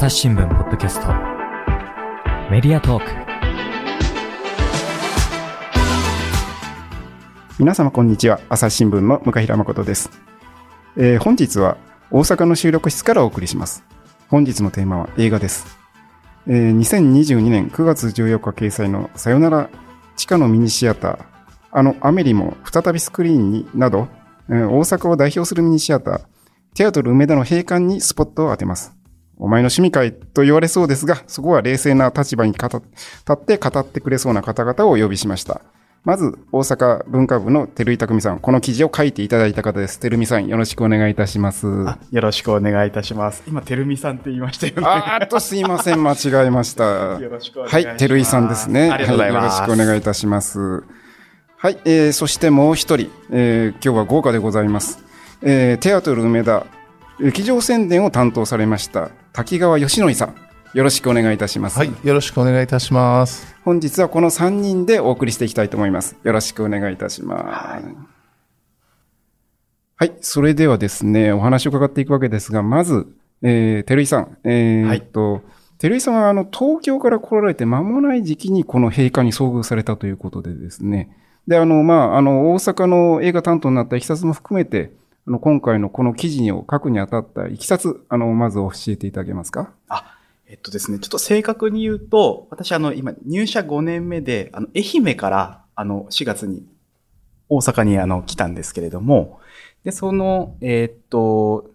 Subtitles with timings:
[0.00, 1.08] 朝日新聞ポッドキャスト。
[2.50, 3.10] メディアトーク。
[7.58, 8.40] 皆様こんにちは。
[8.48, 10.08] 朝日新聞の向平誠です、
[10.96, 11.76] えー本日は
[12.10, 13.84] 大阪の収録室からお送りします。
[14.30, 15.66] 本日のテーマは映画です、
[16.46, 19.68] えー2022年9月14日掲載のさよなら
[20.16, 21.18] 地下のミニシアター。
[21.72, 24.08] あのアメリも再びスクリーンになど、
[24.48, 26.20] えー大阪を代表するミニシアター。
[26.74, 28.98] テアトル梅田の閉館にスポットを当てます。
[29.40, 32.66] お前の趣味会と言われそうですが、そこは冷静な立場に立
[33.32, 35.62] って語ってくれそうな方々をお呼びしました。
[36.04, 38.38] まず、大阪文化部の照井匠さん。
[38.38, 39.98] この記事を書いていただいた方です。
[39.98, 41.66] 照井さん、よろしくお願いいたします。
[41.86, 43.42] あよろしくお願いいたします。
[43.46, 44.82] 今、てるみさんって言いましたよね。
[44.86, 46.02] あーっと、すいません。
[46.02, 46.84] 間違えました。
[47.18, 48.90] よろしくお願いしますはい、照井さんですね。
[48.90, 50.84] ありがとうございますはよろしくお願いいたします。
[51.56, 55.04] はい、えー、そしてもう一人、えー、今日は豪華でございます。
[55.42, 56.66] えー、テアトル梅田、
[57.20, 60.34] 劇場宣伝を担当されました、滝川義則さん。
[60.74, 61.78] よろしくお願いいたします。
[61.78, 63.56] はい、よろしくお願いいたします。
[63.64, 66.16] 本日はこの3人でお送りしていきたいと思います。
[66.22, 67.84] よろしくお願いいたします。
[69.96, 70.12] はい。
[70.20, 73.06] それではですね、お話を伺っていくわけですが、まず、
[73.42, 74.38] えー、照井さん。
[74.44, 75.42] えー、っと、
[75.78, 81.16] 照井さんはあの、東京から来られて間もない時期にこの閉館に遭遇されたということでですね。
[81.46, 84.92] で、あの、まあ、あの、大阪の映画担当になったいきさつも含めて、
[85.30, 89.72] あの、今回のこの記事を書くにあたったいきさつ、あの、まず教えていただけますか？
[89.88, 96.66] あ、えっとですね、ちょっと正確に言うと、私、あの、今、入社5年目で、あの、愛媛から、あの、4月に、
[97.48, 99.38] 大阪に、あの、来たんですけれども、
[99.84, 101.70] で、その、えっと、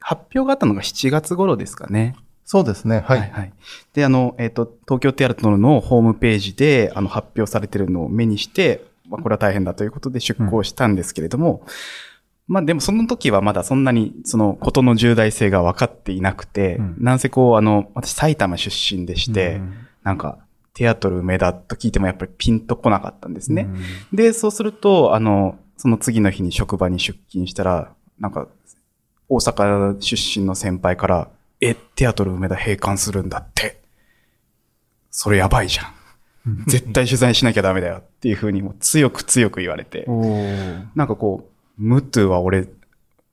[0.00, 2.14] 発表があったのが7月頃ですかね。
[2.44, 3.20] そうですね、はい。
[3.20, 3.52] はい、はい。
[3.94, 11.62] で、あの、えっ、と、東京テアトルのホームページで、あの、発表されてるのを目にして、まあ、これは大変だということで出向したんですけれども、
[12.48, 20.38] まあでもその時はまだそんなにそのことの重大性が分かっていなくて、うんなんせこう、あの、私埼玉出身でして、うんなんか、
[20.72, 23.68] テアトル梅田と聞いてもやっぱりピンとこなかったんですね。
[24.12, 28.48] うんで、そうすると、あの、その次の日に職場に出勤したら、なんか、
[29.28, 31.28] 大阪出身の先輩から、
[31.60, 33.82] え、テアトル梅田閉館するんだって。
[35.10, 36.64] それやばいじゃん。
[36.66, 40.06] 絶対取材しなきゃダメだよっていうふうにもう強く強く言われて、
[40.94, 42.68] なんかこう、ムトゥは俺、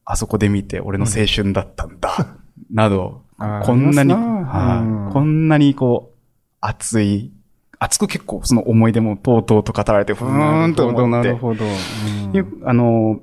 [0.05, 2.37] あそこで見て俺の青春だったんだ、
[2.71, 6.17] などこんなに、はこんなにこう、
[6.61, 7.31] 熱い、
[7.79, 11.65] 熱く結構その思い出もとうとうと語られて、ふーんと思って、なるほど。
[12.63, 13.19] あの、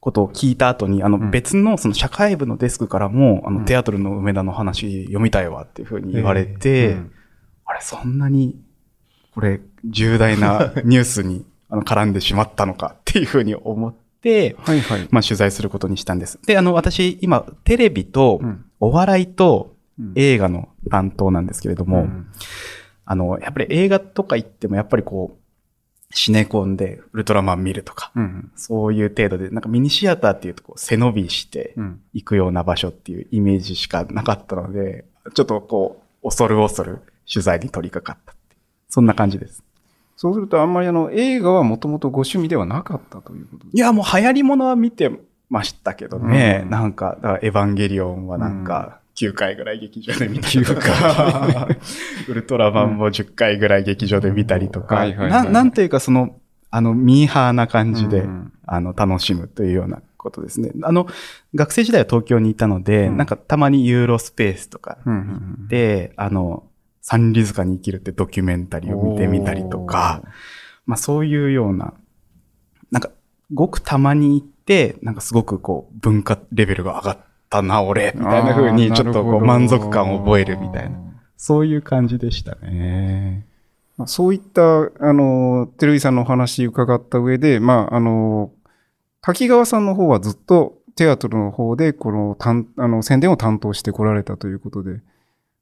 [0.00, 1.30] ことを聞いた後に、あの、うん。
[1.30, 3.64] 別のその社会部のデスクからも、あの、うん。
[3.66, 7.12] テアトルの梅田の話読みたいわっていうふうに言われて、うん。
[7.66, 8.60] あれ、そんなに、
[9.32, 15.06] これ、重大なニュースにあの絡んでしまったのかっていうふうに思って、はいはい。
[15.10, 16.38] まあ、取材することにしたんです。
[16.46, 22.26] で、あの、私、今、テレビとうん、お笑いとうん映画の担当なんですけれども、うん
[23.04, 38.34] あの、やっぱり映画とか行っても、やっぱりこう、シネコンでウルトラマン見るとか、うんそういう程度で、なんかミニシアターっていうとこう背伸びしてうん行くような場所っていうイメージしかなかったので、ちょっとこう、恐る恐る取材に取り掛かった
[38.88, 39.62] そんな感じです。
[40.22, 45.10] そうすると、あんまりあの、映画はもともとご趣味ではなかったということいや、もう流行り物は見て
[45.50, 46.70] ましたけどね、うん。
[46.70, 51.66] なんか、だからエヴァンゲリオンはなんか、9回ぐらい劇場で見たりとか、
[52.30, 56.36] ウルトラマンも10回ぐらい劇場で見たりとか、ななんていうかその、
[56.70, 58.52] あの、ミーハーな感じで、うん。
[58.64, 60.70] あの、楽しむというようなことですね。
[60.84, 61.08] あの、
[61.52, 63.16] 学生時代は東京にいたので、うん。
[63.16, 65.16] なんかたまにユーロスペースとかうんう
[65.64, 66.62] んで、あの、
[67.02, 70.22] 三里塚に生きるってドキュメンタリーを見てみたりとか、
[70.86, 71.92] まあそういうような、
[72.90, 73.10] なんか、
[73.52, 77.18] ごくたまに行って、なんかすごくこう、文化レベルが上がっ
[77.50, 80.96] たな、俺、みたいな風に、ちょっとこう、満足感を覚えるみたいな、
[81.36, 83.46] そういう感じでしたね。
[83.96, 84.62] まあそういった、
[85.00, 88.52] あの、照井さんのお話伺った上で、まあ、あの、
[89.20, 95.00] 滝川さんの方はずっとテアトルの方で、この、担あの、宣伝を担当してこられたということで、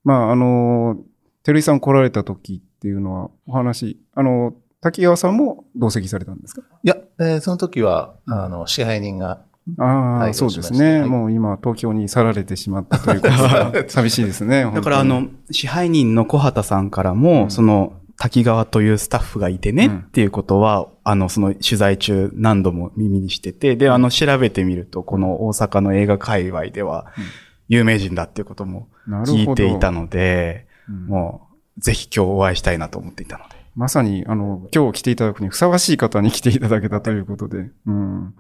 [0.04, 0.98] まあ、あの、
[1.44, 6.62] 照井さん来られた時っていうのは、お話、あの、滝川さんも同席されたんですか？
[6.82, 9.42] いや、えーその時は、あの、支配人が、
[9.78, 11.00] ああ、そうですね。
[11.00, 11.08] はい。
[11.08, 14.64] もう今、東京に去られてしまったということで、 寂しいですね。
[14.64, 19.96] だからあの、支配人の小畑さんからも、うんその、滝川というスタッフがいてね、うん。
[19.98, 27.24] っていうことは、あの、その取材中何度も耳にしてて、で、あの、調べてみると、この大阪の映画界隈ではうん、
[27.68, 33.56] 有名人だっていうことも聞いていたので、うんもう、ぜひ今日お会いしたいなと思っていたので。
[33.76, 37.70] まさに、あの、今日来ていただくにふさわしい方に来ていただけたということで。
[37.86, 38.34] うん。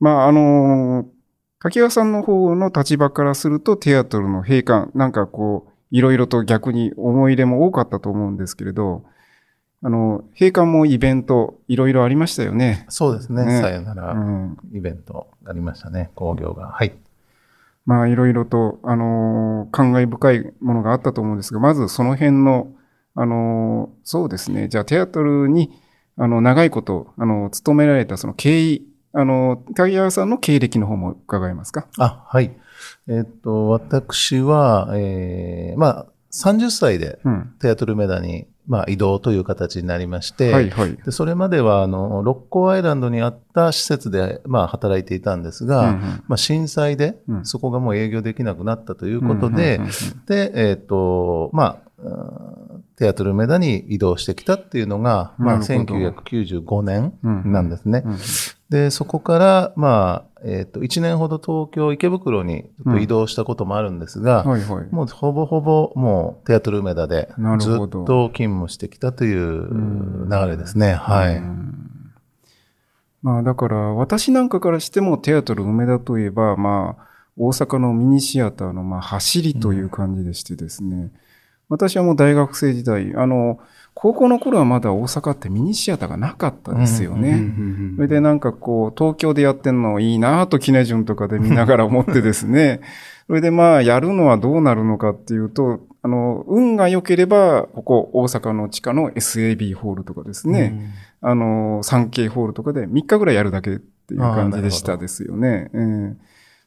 [0.00, 1.06] まあ、あの、
[1.58, 9.04] 柿川さんの方の立場からすると、テアトルの閉館、なんかこう、いろいろと逆に思い入れも多かったと思うんですけれど、
[9.82, 12.86] あの、閉館もイベント、いろいろありましたよね。
[12.88, 13.44] そうですね。
[13.44, 14.58] ねさよならうん。
[14.72, 16.10] イベントありましたね。
[16.14, 16.68] 工業が。
[16.68, 16.94] はい。
[17.86, 22.68] まあ、いろいろと、あのー感慨深いものがあったと思うんですが、まずその辺の、
[23.14, 25.70] あのーそうですね、じゃあ、テアトルに、
[26.16, 31.86] あの、長いこと、あの、勤められたその経緯、あの、鍵谷さんの経歴の方も伺えますか？
[31.98, 32.56] あ、はい。
[33.08, 37.54] えっと、私は、えー、まあ、30歳でうん。
[37.60, 40.96] テアトルメダに、まあ、移動という形になりまして、はい、はい。
[40.96, 46.00] でそれまでは、あの、六甲アイランドにあった施設で、まあ、働いていたんですが、うんうん。
[46.28, 47.44] まあ、震災でう、ん。
[47.44, 49.92] そこがもう営業できなくなったということで、うんうんうん
[50.26, 52.64] で、えっ、と、まあ、うん
[52.96, 55.94] テアトルメダに移動してきたっていうのが、まあ、なるほど。
[55.96, 58.02] 1995年うんなんですね。
[58.04, 58.18] うん
[58.74, 62.68] で、そこから、まあ、えっ、と、1年ほど東京池袋に
[63.00, 64.86] 移動したこともあるんですが、はい、はい。
[64.90, 67.28] もうほぼほぼもうテアトル梅田で
[67.60, 70.94] ずっと勤務してきたといううん流れですね。
[70.94, 71.40] はい。
[73.22, 77.06] まあだから私なんかからしてもテアトル梅田といえばまあ
[77.36, 81.12] 大阪のミニシアターのまあ走りという感じでしてですね、
[81.68, 83.60] 私はもう大学生時代、あの、
[83.94, 87.40] 高校の頃はまだ大阪ってミニシアターがなかったですよね。
[87.96, 92.80] それでなんかこう、東京でやってんのいいなぁとキネジュンとかで見ながら思ってですね、
[93.28, 105.70] それでまあやるのはどうなるのかっていうと、あの、運が良ければ、ここ大阪の地下の SAB ホールとかですね、あの、産経ホールとかで3日ぐらいやるだけっていう感じでしたですよね。
[105.72, 106.16] ええ。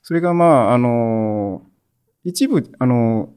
[0.01, 1.61] それがまあ、あの、
[2.23, 3.29] 一部、あの、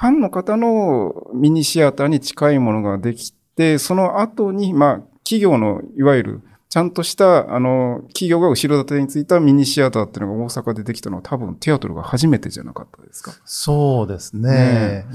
[0.00, 13.32] ファンの方のミニシアターに近いものができて、その後に、まあ、企業の、いわゆる、ちゃんとした、あの、企業が後ろ盾についたミニシアターっていうのが大阪でできたのは多分テアトルが初めてじゃなかったですか？
[13.44, 14.50] そうですね。
[14.50, 15.06] ね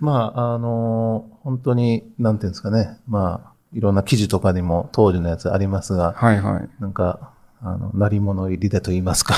[0.00, 2.98] まあ、あの、本当に、なんていうんですかね。
[3.06, 6.68] まあ、いろんな記事とかにも当時のやつありますが、はいはい。
[6.80, 7.30] なんか、
[7.62, 9.36] あの、鳴り物入りでと言いますか。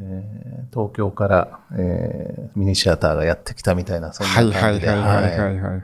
[0.00, 4.88] え、東京から、えー、ミニシアターがやってきたみたいな、そんな感じで。
[4.88, 5.80] はいはいはいはいはいはい、はい。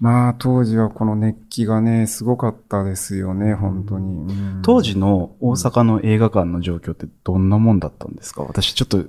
[0.00, 4.32] まあ当時はこの熱気がね、すごかったですよね、本当に。
[4.32, 8.42] うん、当時の大阪の映画館の状況ってどんなもんだったんですか？
[8.42, 9.04] 私ちょっと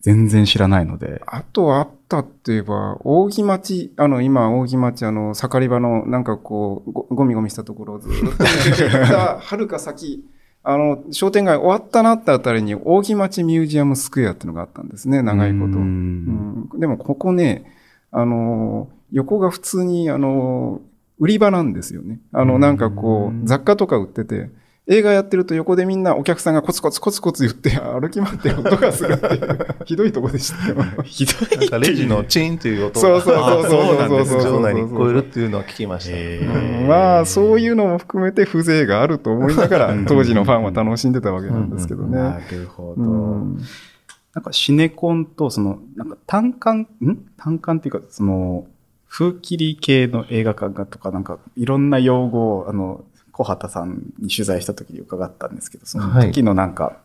[0.00, 1.20] 全然知らないので。
[1.26, 10.24] あとあったって言えば、扇町、あの、今、扇町、あの、盛り場の、なんかこう、ゴミゴミしたところをずっと、はるか先、
[10.70, 15.64] あの、商店街終わったなってあたりに、扇町ミュージアムスクエアっていうのがあったんですね、長いこと。
[15.64, 17.72] ううんんでも、ここね、
[18.10, 20.82] あの、横が普通に、あの、
[21.18, 22.20] 売り場なんですよね。
[22.32, 24.50] あの、なんかこう、雑貨とか売ってて、
[24.90, 30.76] 映画やってると横でみんなお客さんがコツコツコツコツ言って歩き回ってる音がするっていう、ひどいとこでしたよ。
[31.04, 36.86] ひどいなんかレジのチーンという音そうそうそうそうそうそうそう場内に聞こえるっていうのは聞きました。
[36.86, 42.46] まあ、そういうのも含めて風情があると思いながら、当時のファンは楽しんでたわけなんですけどなね。
[42.50, 43.02] るほど。
[43.02, 43.58] うん
[44.34, 48.66] なんかシネコンと、その、なんか単館、ん単館っていうか、その、
[49.08, 53.04] 風切り系の映画館がとか、なんかいろんな用語を、あの、
[53.38, 56.98] 小畑さんに取材した時に伺ったんですけど、その時のなんか、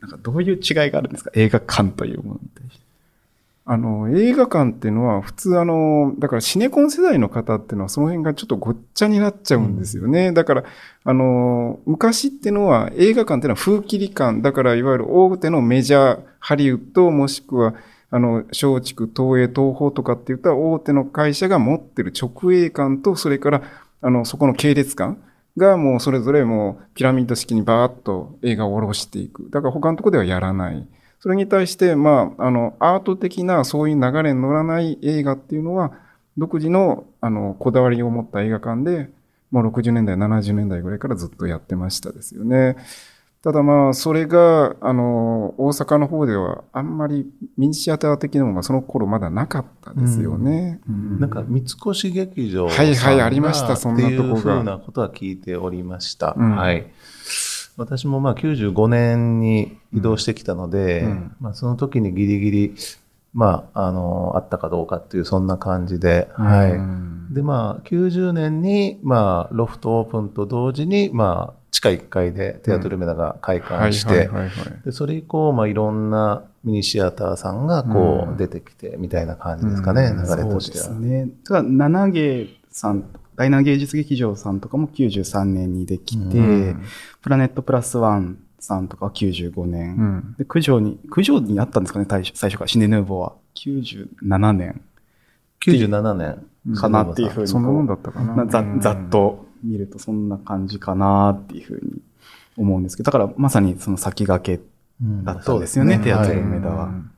[0.00, 1.30] なんかどういう違いがあるんですか？
[1.34, 2.82] 映画館というものに対して。
[3.64, 10.32] あの、映画館っていうのは、普通あの、だからシネコン世代の方っていうのは、その辺がちょっとごっちゃになっちゃうんですよね。
[10.32, 10.64] だから、
[11.04, 17.74] あの、昔っていうのは、映画館っていうのは風切り館、だからいわゆる大手のメジャー、ハリウッド、もしくは、
[18.10, 23.62] あの、松竹、東映、東宝とかって言ったら、大手の会社が持ってる直営館と、それから、
[24.00, 25.16] あの、そこの系列館
[25.56, 29.48] がもうそれぞれもうピラミッド式にバーッと映画を下ろしていく。
[29.50, 30.86] だから他のとこではやらない。
[31.20, 35.92] それに対して、まあ、あの、アート的なそういう流れに乗らない映画っていうのは、
[36.36, 39.08] 独自の、あの、こだわりを持った映画館で、
[39.52, 42.76] もう60年代、70年代ぐらいからずっとやってましたですよね。
[43.42, 47.26] ただまあ、それが、あの、大阪の方では、あんまり
[47.58, 50.80] ミニシアター的なものがその頃まだなかったですよね。
[50.88, 56.36] うんなんか、三越劇場はいはいありましたそんなとこがっていうふうなことは聞いておりました。
[56.38, 56.86] うんはい。
[57.76, 62.74] 私もまあ95年に移動してきたので、うんまあその時にギリギリ、
[63.34, 66.72] まあ、あの、あったかどうかっていうそんな感じで、はい。
[66.74, 74.30] うんで、まあ、90年に、まあ、ロフトオープンと同時に、まあ、地下1階でテアトルメダが開館して、
[74.84, 80.84] でそれ以降、まあ、いろんなミニシアターさんがこう出てきてみたいな感じですかね、うん流れとしては。
[80.84, 81.28] そうですね。
[81.44, 83.04] ただ、七芸さん、
[83.36, 86.82] 第七芸術劇場さんとかも93年にできて、うん
[87.22, 89.96] プラネットプラスワンさんとかは95年。
[89.96, 90.34] うん。
[90.38, 92.68] で、九条に、九条にあったんですかね、最初最初から。
[92.68, 93.32] シネヌーボーは。
[93.54, 94.82] 97年
[95.64, 96.46] 97年。
[96.76, 97.48] かなっていうふうに。
[97.48, 98.44] そんなもんだったかな。
[98.44, 99.08] なざうんざっ。
[99.08, 102.00] と見るとそんな感じかなっていうふうに
[102.56, 104.64] 思うんですけど、だからまさにその先駆け
[105.02, 107.12] うんだったんですよね、そうですねテアトルはい梅田は。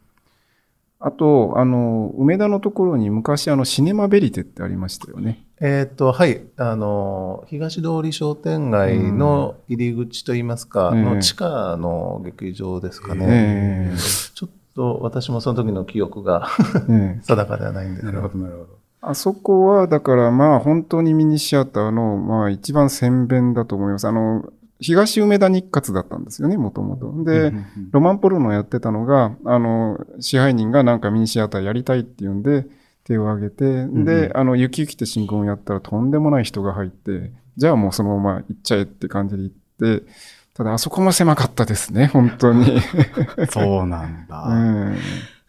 [1.06, 5.44] あと、あの、梅田のところに昔、あの、シネマベリテってありましたよね。
[5.60, 6.40] えっ、と、はい。
[6.56, 13.26] あの、東通り商店街の入り口といいますか、うんの地下の劇場ですかね。
[13.28, 16.48] ええちょっと私もその時の記憶が
[16.88, 18.12] ええ 定かではないんですが。
[18.12, 18.83] なるほど、なるほど。
[19.06, 24.08] あそこは、だからまあ本当にミニシアターのまあ一番先弁だと思います。
[24.08, 27.24] あの、東梅田日活だったんですよね、もともと。
[27.24, 27.52] で、
[27.90, 32.66] ロマンポルノやってたのが、あの、支配人がなんかミニシアターやりたいっていうんで、
[33.04, 40.06] 手を挙げて、んで、あの、雪雪って新聞をやったらとんでもない人が入って、じゃあもうそのまま行っちゃえって感じで行って、
[40.54, 42.80] ただあそこも狭かったですね、本当に。
[43.50, 44.42] そうなんだ。
[44.48, 44.96] うん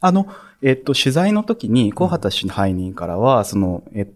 [0.02, 0.28] あの、
[0.62, 4.12] えっと、取材の時に、小畑支配人からは、その、え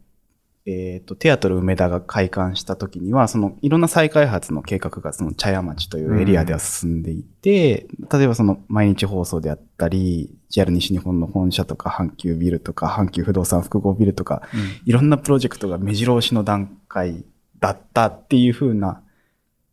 [0.65, 14.43] えっと、テアトル梅田が開館した時には、その、いろんな再開発の計画が、その、茶屋町というエリアでは進んでいて、例えばその、毎日放送であったり、JR 西日本の本社とか、阪急ビルとか、阪急不動産複合ビルとか、
[14.86, 17.24] いろんなプロジェクトが目白押しの段階
[17.60, 19.01] だったっていう風な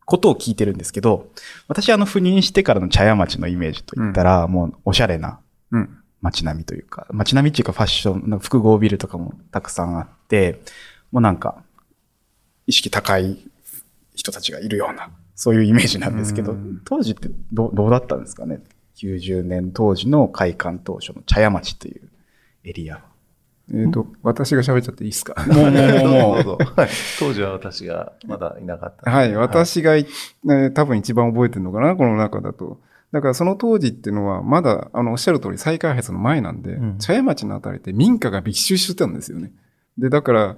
[0.05, 1.29] ことを聞いてるんですけど、
[1.67, 5.97] 私あの赴任してからの茶屋町のイメージといったら、もうおしゃれなうん。
[6.21, 10.61] 街並みというか、街並みっていうかファッション、なんか複合ビルとかもたくさんあって、
[11.11, 11.63] もうなんか、
[12.65, 13.49] 意識高い
[14.15, 18.61] 人たちがいるような、そういうイメージなんですけどうん、当時ってどうどうだったんですかね
[18.95, 22.09] ?90 年当時の開館当初の茶屋町という
[22.63, 23.01] エリアは。
[23.69, 25.35] えっ、と、私が喋っちゃっていいですか？
[25.45, 26.57] もうもうもう
[27.19, 29.11] 当時は私がまだいなかった。
[29.11, 30.07] はい、私がい、
[30.45, 32.79] ね多分一番覚えてるのかな、この中だと。
[33.11, 36.97] だからその当時っていうのは、まだ、あの、おっしゃる通り再開発の前なんで、うん。
[36.99, 39.51] 茶屋町のあたりって民家が密集してたんですよね。
[39.97, 40.57] で、だから、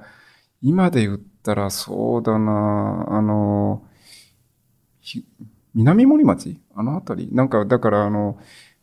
[0.61, 3.83] 今で言ったらそうだな、あの、
[4.99, 5.25] ひ
[5.73, 6.59] 南森町？
[6.75, 7.29] あのあたり？
[7.31, 8.37] なんか、だからあの、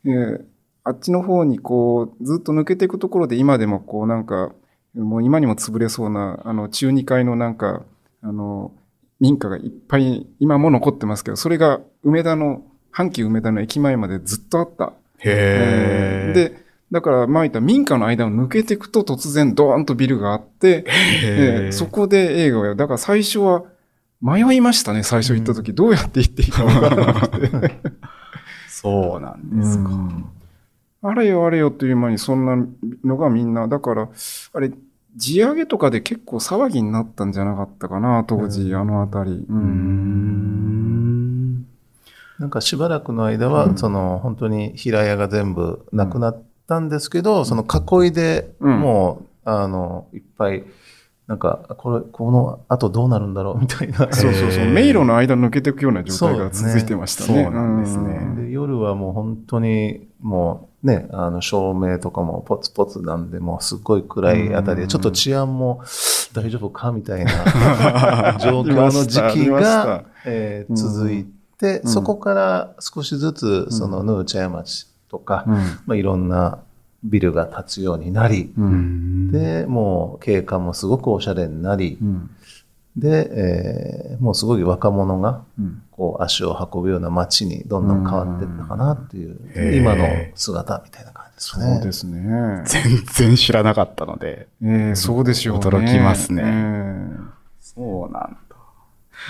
[0.04, 0.44] えー
[0.88, 4.52] あっちの方にこう、ずっと抜けていくところで今でもこうなんか、
[4.94, 7.82] もう今にも潰れそうな、あの、中二階のなんか、
[8.23, 8.73] あの、
[9.18, 12.62] 民家がいっぱい今も残ってますけど、それが梅田の、
[12.96, 14.92] 阪急梅田の駅前までずっとあった。
[15.18, 16.32] へー。
[16.32, 20.84] で、だから、まあ言ったら民家の間を抜けていくと突然ドーンとビルがあって、
[21.24, 22.76] えーそこで映画をやる。
[22.76, 23.64] だから最初は
[24.22, 25.74] 迷いましたね、最初行った時。
[25.74, 27.80] どうやって行っていいか分からなくて。
[28.68, 29.90] そうなんですか。
[31.02, 32.56] あれよあれよという間にそんな
[33.04, 34.08] のがみんな、だから、
[34.54, 34.70] あれ、
[35.16, 39.44] 地上げとかで結構騒ぎになったんじゃなかったかな、当時、あのあたり。
[39.48, 40.95] うん。
[42.38, 48.80] なんかしばらくの間は、その本当に平屋が全部なくなったんですけど、その囲いでうん。
[48.80, 50.64] もう、あの、いっぱい、
[51.26, 54.12] なんか、これ、この後どうなるんだろう みたいな。
[54.12, 54.66] そうそうそう。
[54.66, 57.44] 迷路の間抜けていくような状態が続いてましたね。
[57.44, 58.20] そうなんですね。
[58.20, 58.46] うん。
[58.46, 65.80] で夜はもう本当にもうね、あの照明とかもポツポツなんで、もうすっごい暗いあたりで、ちょっと治安も
[66.32, 71.26] 大丈夫かみたいな 状況の時期が、えーうん続い
[71.58, 71.90] て、うん。
[71.90, 75.54] そこから少しずつ、そのヌー茶屋町とか、うん。
[75.54, 76.58] まあ、いろんな
[77.04, 79.30] ビルが建つようになり、うん。
[79.32, 82.30] で、もう景観もすごくおしゃれになりう、ん。
[82.96, 85.82] で、えーもうすごい若者が、うん。
[85.90, 89.76] こう足を運ぶような街にどんどん変わっていったかなっていう、へー。
[89.78, 91.75] 今の姿みたいな感じですね。
[91.75, 92.62] そうですね。
[92.66, 95.64] 全然知らなかったので、ええそうでしょうね。
[95.64, 96.42] 驚きますね。
[96.44, 98.38] ええそうなん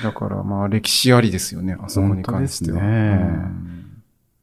[0.02, 0.10] だ。
[0.10, 2.80] だからまあ歴史ありですよね、あそこに関しては。
[2.80, 3.66] 本当ですね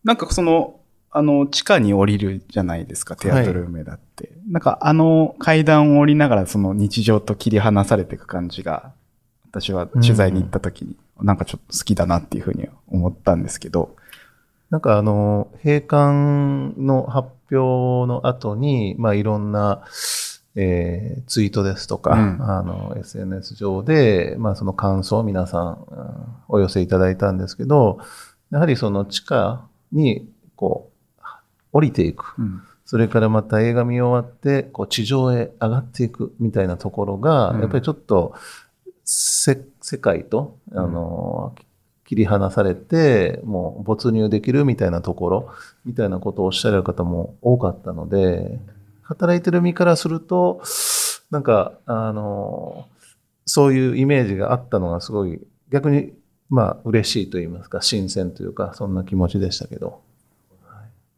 [0.03, 0.79] なんかその、
[1.11, 4.31] あの、地下に降りるじゃないですか、テアトル梅田って。
[4.49, 8.91] なんかあの階段を降りながらその日常と切り離されていく感じが、
[9.49, 13.95] 私は取材に行った時に、なんかちょっと好きだなっていうふうに思ったんですけど。
[14.71, 19.85] なんかあの、閉館の発表の後に、まあいろんな、
[20.55, 22.41] えーツイートですとか、うん。
[22.41, 27.97] あの、SNS 上で、まあその感想を皆さん、うんお寄せいただいたんですけど、
[28.51, 31.23] やはりその地下に、こう、
[31.71, 32.35] 降りていく。
[32.37, 32.61] うん。
[32.85, 37.61] それからまた映画見終わって、こう地上へ上がっていくみたいなところが、うん。
[37.61, 38.35] やっぱりちょっと、
[39.03, 41.55] せ、世界と、あの、
[42.05, 45.49] 切り離されて、もう没入できるみたいなところ、
[45.85, 48.59] みたいなことをおっしゃる方も多かったので、
[49.03, 50.61] 働いてる身からすると、
[51.31, 52.87] なんか、あの、
[53.45, 56.13] そういうイメージがあったのがすごい、逆に
[56.53, 60.01] まあ、嬉しいと言いますか、新鮮というか、そんな気持ちでしたけど。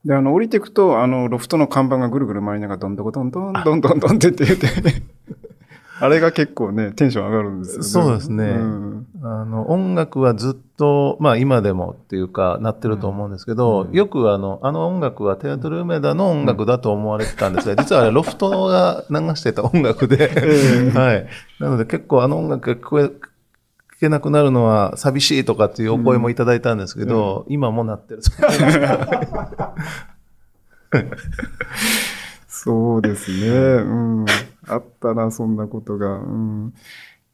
[0.06, 4.70] で、あの、降りていくと、あの、ロフトの看板がぐるぐる回りながら、どんどこどんどん、どんどんどんって言って、
[6.00, 7.84] あれが結構ね、テンション上がるんですよね。
[7.84, 8.95] そうですねん
[9.28, 20.28] あの、音楽はずっと、まあ今でもっていうか、なってると思うんですけど、よくあの、あの音楽はテアトル梅田の音楽だと思われてたんですが、 実はあれロフトが流してた音楽で、
[20.94, 21.28] はい。
[21.60, 23.14] なので結構あの音楽が聞こえ、聞
[24.02, 28.22] けなくなるのは寂しいとかっていうお声もいただいたんですけど、今もなってる。
[32.48, 33.48] そうですね。
[33.50, 34.26] うん。
[34.68, 36.16] あったな、そんなことが。
[36.16, 36.74] うん。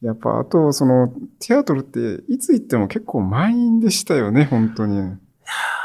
[0.02, 5.16] やっぱ、あと、その、テアトルって、いつ行っても結構満員でしたよね、本当に。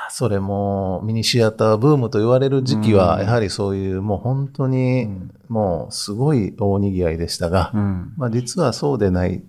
[0.09, 5.07] それもミニシアターブームと言われる時期は、やはりそういうもう本当に
[5.47, 8.13] もうすごい大賑わいでしたが、ん。
[8.17, 9.43] まあ実はそうでない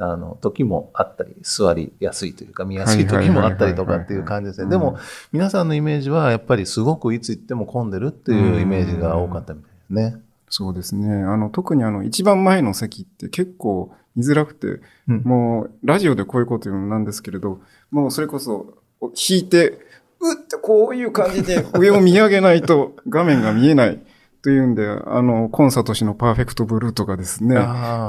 [0.00, 4.70] あの時もあったり、座りやすいというか見やすい時もあったりとかっていう感じですね。
[4.70, 4.98] でも
[5.32, 10.22] 皆さんのイメージはやっぱりすごくいつ行っても混んでるっていうイメージが多かったみたいですね。
[10.56, 11.12] そうですね。
[11.12, 19.70] あの、特にあの、一番前の席って結構居づらくて、うんもう、ラジオでこういうこと言うのなんですけれど、もうそれこそ、お引いて、
[20.20, 24.00] うってこういう感じで 上を見上げないと画面が見えない
[24.42, 27.56] というんで、あの、コンサート氏のパーフェクトブルーとかですね、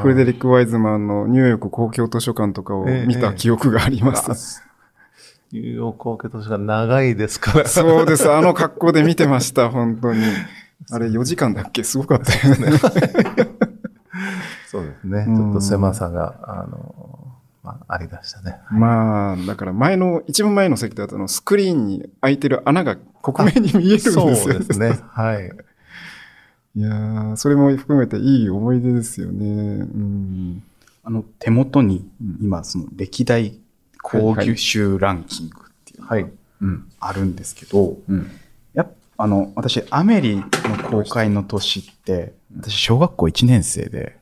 [0.03, 4.61] フレデリック・ワイズマンのニューヨーク公共図書館とかを見た記憶があります。
[5.51, 7.67] ニューヨーク公共図書館長いですから。
[7.67, 8.31] そうです。
[8.31, 10.21] あの格好で見てました、本当に。
[10.91, 11.83] あれ4時間だっけ？
[11.83, 12.77] すごかったよね。
[14.67, 15.25] そうですね。
[15.27, 17.27] うんちょっと狭さが、あの、
[17.63, 18.57] まあ、ありましたね。
[18.71, 24.35] まあ、だから前の、一番前の席だとあのスクリーンに開いてる穴が克明に見えるんですよね。
[24.35, 24.99] そうですね。
[25.11, 25.51] はい。
[26.77, 29.45] いやーそれも含めていい思い出ですよね。
[29.45, 30.63] うん。
[31.03, 32.07] あの、手元に
[32.41, 33.59] 今、その歴代
[34.03, 36.31] 興行収ランキングっていうのが、はい。
[36.61, 38.29] うん、あるんですけど、うん。
[39.17, 40.43] あの、私、アメリの
[40.89, 44.17] 公開の年って、私、小学校1年生で、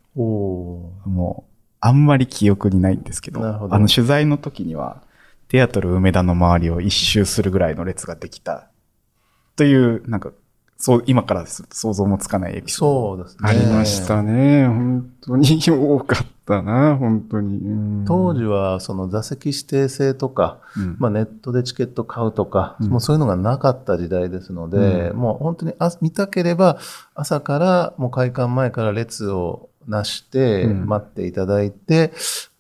[1.06, 3.70] もう、あんまり記憶にないんですけど、ど。
[3.72, 5.02] あの、取材の時には、
[5.48, 8.70] テアトル梅田の周りを一周するぐらいの列ができた、
[9.56, 10.32] という、なんか、
[10.84, 13.24] そう、今からすると想像もつかないエピソード。
[13.24, 13.50] そうですね。
[13.50, 14.68] ありましたね。
[14.68, 17.58] 本当に 多かったな、本当に。
[17.60, 17.70] う
[18.02, 26.78] ん当時はその座席指定制とか、うんまあ、ネットでチケット買うとか、うんもうそういうのがなかった時代ですので、うんもう本当にあ見たければ
[27.16, 32.12] 朝からもう開館前から列をなしてうん待っていただいて、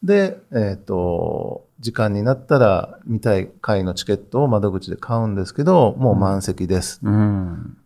[0.02, 7.02] で、えっ、と、時間になったら見たい回のチケットを窓口で買うんですけど、もう満席です。
[7.04, 7.78] うん。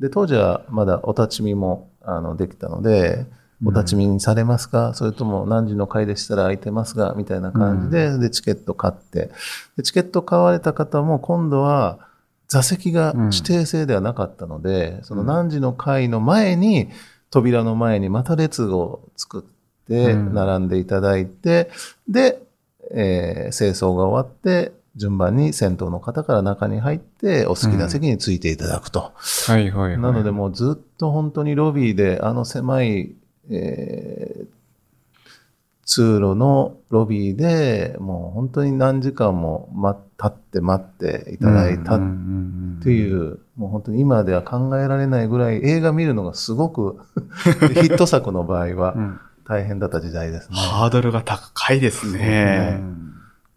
[0.00, 3.26] で、当時はまだお立ち見もあのできたので、
[3.64, 7.12] お立ち見にされますか、それとも何時の回でしたら空いてますが？
[7.14, 9.30] みたいな感じで、で、チケット買って。
[9.76, 11.98] で、チケット買われた方も今度は
[12.48, 16.88] 座席が指定制ではなかったので、その何時の回の前に、
[17.30, 19.42] 扉の前にまた列を作っ
[19.86, 20.34] て、うん。
[20.34, 21.70] 並んでいただいて、
[22.08, 22.40] で、
[22.92, 29.12] えー清掃が終わって、順番に先頭の方から中に入って、お好きな席についていただくと。
[29.46, 29.98] はいはいはい。
[29.98, 33.14] なのでもうずっと本当にロビーであの狭い、
[33.50, 34.60] えー
[35.92, 42.08] 通路のロビーでもう本当に何時間も待立って待っていただいたっうんうん
[42.74, 47.00] うんていう、もう本当に今では考えられないぐらい映画見るのがすごく
[47.74, 50.56] ヒット作の場合はうん大変だった時代ですね。
[50.56, 52.80] ハードルが高いですね。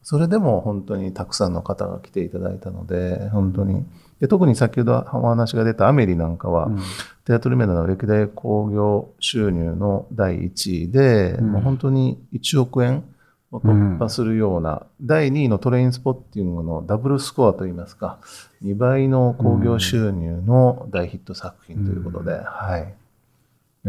[0.03, 3.85] それでも本当にたくさんの方が来ていただいたので、本当に。
[4.19, 6.79] で特に先ほどお話が出たアメリなんかは、うん
[7.25, 13.05] テアトルメダの歴代興行収入の第1位で、うんもう本当に1億円
[13.49, 18.19] を突破するような、第2位のトレインスポッティングのダブルスコアといいますか、
[18.61, 22.93] 2倍の興行収入の大ヒット作品ということで、はい。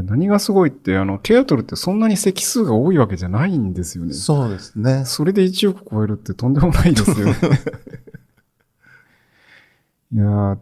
[0.02, 4.12] 何がすごいって、あの、テアトルってそんなに席数が多いわけじゃないんですよね。
[4.12, 5.04] そうですね。
[5.04, 7.35] それで1億超えるってとんでもないですよね。
[10.12, 10.59] いや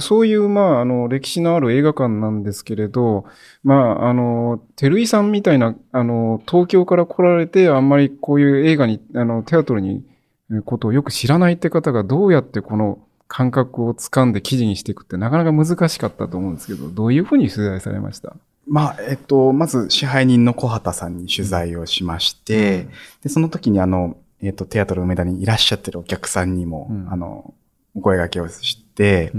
[0.00, 3.26] そういう、まあ、あの、歴史のある映画館なんですけれど、
[3.62, 10.02] まあ、あの、照井さんみたいな、あの、東京から来られて、あんまりこういう映画に、あの、テアトルに、
[10.50, 18.34] えーことをよく知らないって方がどうやってこの感覚をつかんで記事にしていくってなかなか難しかったと思うんですけど、どういうふうに取材されました？
[18.66, 22.88] まあ、えっと、まず支配人の小畑さんに取材をしまして、
[23.22, 27.08] で、その時にあの、えっと、テアトル梅田にいらっしゃってるお客さんにも、うん。
[27.10, 27.54] あの、
[27.94, 29.32] お声掛けをして、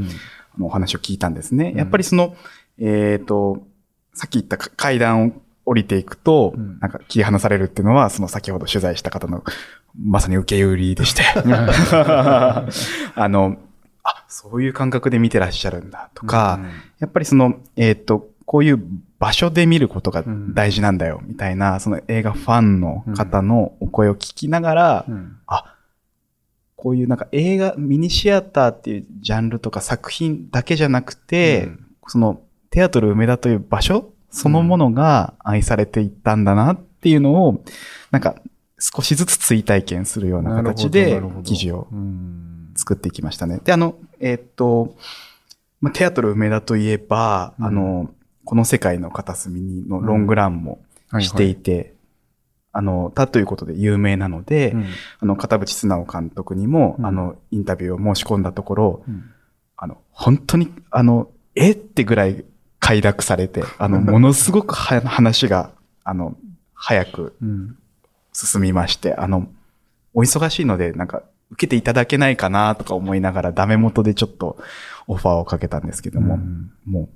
[0.55, 1.73] あのお話を聞いたんですね。
[1.75, 2.35] やっぱりその、
[2.79, 3.67] えっ、と、
[4.13, 5.31] さっき言ったか階段を
[5.65, 6.79] 降りていくと、うん。
[6.79, 9.43] なんか切り離されるっていうのは、その先ほど取材した方の
[10.01, 11.23] まさに受け売りでして。
[11.93, 12.65] あ
[13.17, 13.57] の、
[14.03, 16.59] あ、そういう感覚で見てらっしゃるんだとか、
[16.99, 18.81] やっぱりその、えっ、と、こういう
[19.19, 25.37] 場所で見ることが大事なんだよ、みたいな、その映画ファンの方のお声を聞きながら、うん。
[25.47, 25.75] あ、
[26.75, 31.85] こういうなんか映画、ミニシアターっていうジャンルとか作品だけじゃなくて、うん。
[32.07, 37.63] そのテアトル梅田という場所そのものが愛されていったんだなっていうのを、
[38.11, 38.35] なんか
[38.79, 42.73] 少しずつ追体験するような形なで記事をうん。
[42.75, 43.59] 作っていきましたね。
[43.63, 44.95] で、あの、えーっと、
[45.81, 47.65] まあ、テアトル梅田といえば、うん。
[47.65, 48.09] あの、
[48.47, 50.79] この世界の片隅にのロングランも
[51.19, 51.93] していて、
[52.71, 54.85] あの、だということで有名なので、うん。
[55.19, 57.05] あの、片渕素直監督にも、うん。
[57.05, 59.25] あの、インタビューを申し込んだところ、うん。
[59.75, 62.45] あの、本当に、あの、えってぐらい
[62.79, 65.71] 快諾されて、あの、ものすごくは話が、
[66.05, 66.37] あの、
[66.73, 67.77] 早くうん。
[68.31, 69.49] 進みまして、あの、
[70.13, 74.57] お忙しいので、なんか、受けていただけないかなとか思いながら、ダメ元でちょっと
[75.05, 76.71] オファーをかけたんですけども、うん。
[76.85, 77.09] もう、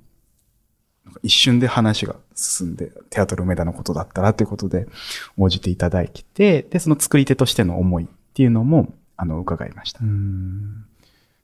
[1.22, 4.86] 一瞬で話が進んで、テアトル梅田のことだったらということで、
[5.36, 10.00] 応じていただいて、で、その作り手としての思いっていうのも、あの、伺いました。
[10.02, 10.84] うん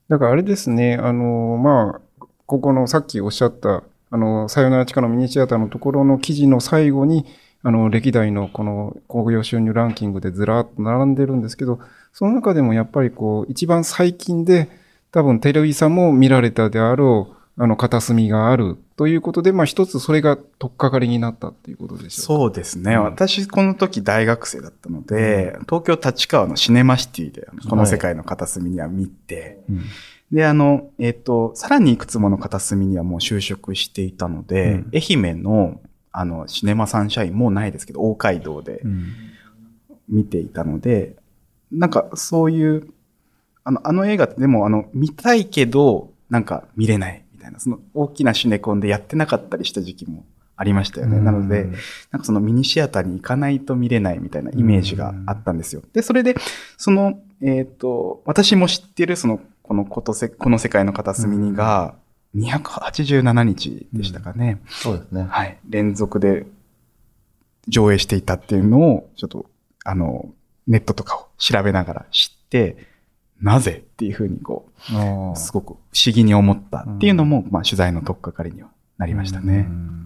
[0.08, 7.26] だからあれですね、あの、まあ、ここのさっきおっしゃった、あの、さよなら地下のミニシアターのところの記事の最後に、
[7.62, 11.78] あの、歴代のこの興行収入ランキングでずらっと並んでるんですけど、
[12.14, 14.70] その中でもやっぱりこう、一番最近で、
[15.12, 22.22] 多分テレビさんも見られたであろう、あの、片隅があるということで、まあ一つそれが取っかかりになったっていうことでしょうか。
[22.22, 22.94] そうですね。
[22.94, 23.04] うん。
[23.04, 29.82] 私、この時大学生だったので、東京立川のシネマシティで、この世界の片隅には見て、うん。
[30.30, 34.90] で、あの、えっ、と、さらにいくつもの片隅にはもう就職していたので、うん。
[34.94, 35.80] 愛媛の、
[36.12, 39.14] あの、シネマサンシャインもうないですけど、大街道でうん。
[40.08, 41.16] 見ていたので、
[41.72, 42.88] なんかそういう、
[43.64, 47.24] あの、あの映画ってでも、あの、見たいけど、なんか見れない
[47.58, 50.24] な、その大きなシネコンでやってなかったりした時期も
[50.56, 51.20] ありましたよね。
[51.20, 51.64] なので、
[52.10, 55.82] なんかそのミニシアターに行かないと見れないみたいなイメージがあったんですよ。
[55.92, 56.34] で、それで、
[56.76, 61.94] その、えっ、と、私も知ってるその、このことせ、この世界の片隅にが、
[62.36, 64.60] 287日でしたかね。
[64.68, 65.26] そうですね。
[65.30, 65.58] はい。
[65.68, 66.46] 連続で
[67.68, 69.46] 上映していたっていうのを、ちょっと、
[69.84, 70.30] あの、
[70.66, 72.76] ネットとかを調べながら知って、
[73.40, 74.68] なぜっていうふうにこ
[75.32, 79.66] う、すごく不思議に思ったっていうのも、まあ取材の取っかかりにはなりましたね。
[79.68, 79.98] うん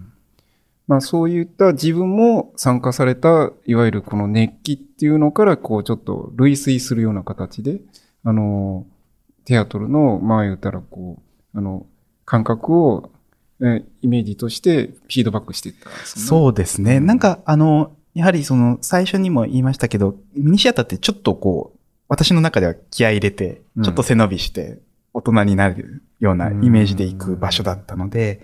[0.87, 7.79] まあそういった自分も参加された、いわゆるこの熱気っていうのから、こうちょっと類推するような形で、
[8.23, 8.85] あの、
[9.45, 11.21] テアトルの、まあ言ったらこ
[11.53, 11.85] う、あの、
[12.25, 13.11] 感覚を、
[13.61, 16.25] えイメージとしてフィードバックしていったんですね。
[16.25, 16.97] そうですね。
[16.97, 23.83] うんなんか、あの、やはりその、最初にも言いましたけど、ミニシアターってちょっとこう、私の中では気合い入れて、うん。
[23.83, 24.79] ちょっと背伸びして、
[25.13, 28.41] 大人になるようなイメージで行く場所だったので、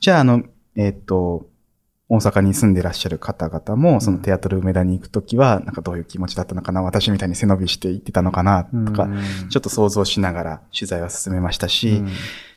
[0.00, 0.42] じゃあ、あの、
[0.76, 1.46] えっ、と、
[2.12, 9.08] 大阪に住んでらっしゃる方々も、そのテアトル梅田に行くときは、なんかどういう気持ちだったのかな、私みたいに背伸びして行ってたのかな、とか、
[9.48, 12.04] ちょっと想像しながら取材は進めましたし、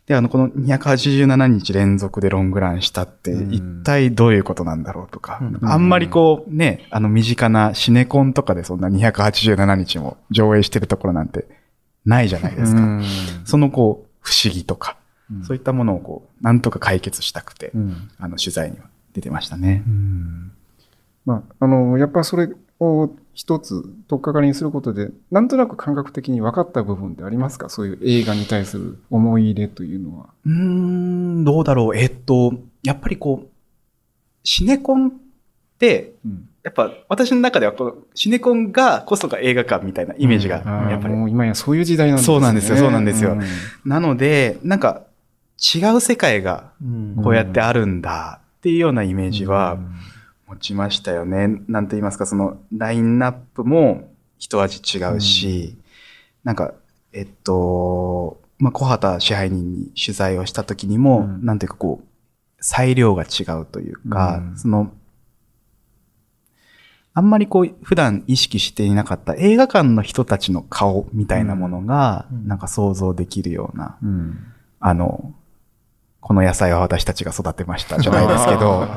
[0.08, 3.54] で、あの、この287日連続でロングランしたって、うん。
[3.54, 5.60] 一体どういうことなんだろうとか、うん。
[5.64, 11.48] あんまりこう、ね、あの、身近なシネコンとかでそんな287日も上映してるところなんて
[12.06, 12.82] ないじゃないですか。
[12.82, 13.04] うん。
[13.46, 14.98] そのこう、不思議とか、
[15.32, 15.44] うん。
[15.46, 18.10] そういったものをこう、なんとか解決したくて、うん。
[18.20, 18.86] あの、取材には
[19.16, 19.84] 出てましたね。
[19.88, 20.52] うん
[21.26, 22.50] まあ、あの、やっぱそれ
[22.80, 27.70] を一つ、とっかかりにすることで、なんとなく感覚的に分かった部分ってありますか？
[27.70, 30.28] そういう映画に対する思い入れというのは。
[30.46, 31.96] うーん、どうだろう。
[31.96, 33.48] えっと、やっぱりこう、
[34.44, 35.12] シネコンっ
[35.80, 41.14] て、うんやっぱ私の中ではこう、シネコンがこそが映画館みたいなイメージが、やっぱり。
[41.14, 42.34] もう今やそういう時代なんですね。
[42.34, 43.42] そうなんですよそうなんですよん
[43.86, 45.04] なので、なんか
[45.76, 46.72] 違う世界が
[47.24, 49.78] こうやってあるんだっていうようなイメージは
[50.48, 51.62] 持ちましたよね。
[51.68, 55.78] なんと言いますか、そのラインナップも一味違うし、
[56.44, 56.74] なんか、
[57.14, 61.46] えっと、まあ、小畑支配人に取材をした時にも、うん。
[61.46, 62.08] なんていうかこう、
[62.60, 64.58] 裁量が違うというか、うん。
[64.58, 64.92] その、
[67.14, 72.48] あんまりこう、普段意識していなかった映画館の人たちの顔みたいなものが、うん。
[72.48, 74.40] なんか想像できるような、うん。
[74.80, 75.36] あの、
[76.28, 78.88] この野菜は私たちが育てましたじゃないですけど、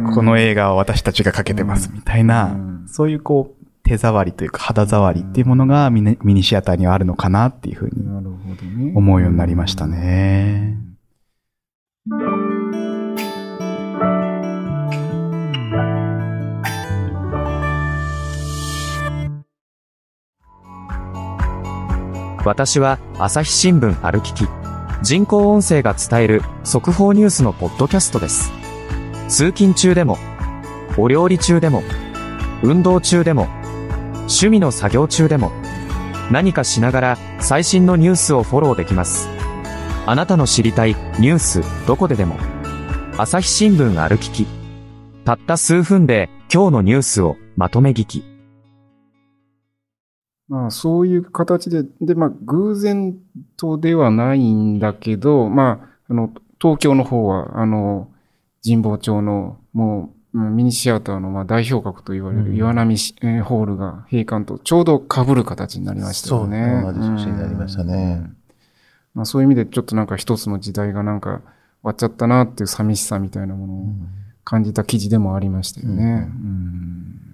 [0.14, 10.78] この映画は私たちがかけてますみたいな、そういうこう、手触りというか肌触りっていうものがミニシアターにはあるのかなっていうふうに思うようになりましたね。
[22.46, 24.59] 私は朝日新聞歩きき。
[25.02, 28.52] 人工音声が伝える速報ニュースのポッドキャストです。
[29.28, 30.18] 通勤中でも、
[30.98, 31.82] お料理中でも、
[32.62, 33.48] 運動中でも、
[34.22, 35.52] 趣味の作業中でも、
[36.30, 39.28] 何かしながら最新のニュースをフォローできます。
[40.06, 42.36] あなたの知りたいニュースどこででも。
[43.16, 44.46] 朝日新聞歩きき。
[45.24, 48.29] たった数分で今日のニュースをまとめ聞き。
[50.50, 53.16] まあ、そういう形で、で、まあ、偶然
[53.56, 58.10] とではないんだけど、まあ、あの、東京の方は、あの、
[58.64, 62.96] 神保町の、もう、うんミニシアターの、まあ、代表格と言われる岩波
[63.42, 66.82] ホールが閉館とちょうど被る形になりましたよね。
[66.84, 67.94] そう同じ年になりましたね。
[67.94, 68.36] うん。
[69.14, 71.42] まあ、そういう意味で、ちょっとなんか一つの時代がなんか終
[71.82, 73.86] わっちゃったなっていう寂しさみたいなものを
[74.44, 76.28] 感じた記事でもありましたよね。
[76.28, 77.29] うん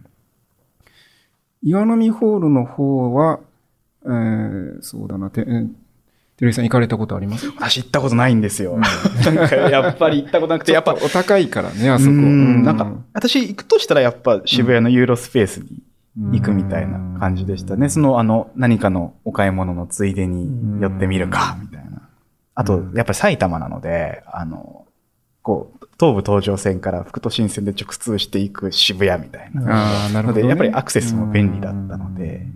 [1.68, 3.40] 岩波ホールの方は、
[4.04, 5.68] えーそうだな、て、えー
[6.38, 7.48] 照井さん行かれたことあります？
[7.58, 8.76] 私行ったことないんですよ。
[8.78, 12.10] なんかやっぱり行ったことなくて、やっぱ、お高いからね、あそこ。
[12.12, 15.60] んなんか、私行くとしたらやっぱ渋谷のユーロスペース
[16.14, 17.88] に行くみたいな感じでしたね。
[17.88, 22.02] その、あの、何かのお買い物のついでに寄ってみるか、みたいな。
[22.54, 24.84] あと、やっぱり埼玉なので、あの、
[25.40, 30.10] こう、東武東上線から副都心線で直通していく渋谷みたいな。
[30.10, 30.42] なるほど、ね。
[30.42, 32.46] ので、やっぱりアクセスも便利だったので、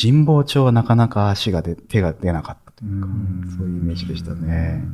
[0.00, 3.08] 神保町はなかなか足が出、手が出なかったというか、
[3.58, 4.84] そういうイメージでしたね。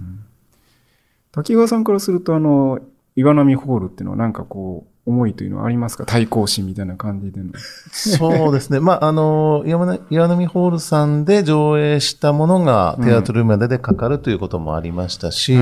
[1.33, 2.79] 滝川さんからすると、あの、
[3.17, 6.05] 岩波ホールっていうのはなんかこう、思いというのはありますか？
[6.07, 7.53] 対抗心みたいな感じでの。
[7.93, 8.79] そうですね。
[8.79, 15.57] まあ、あの、岩波ホールさんで上映したものがテアトルームでかかるということもありましたし。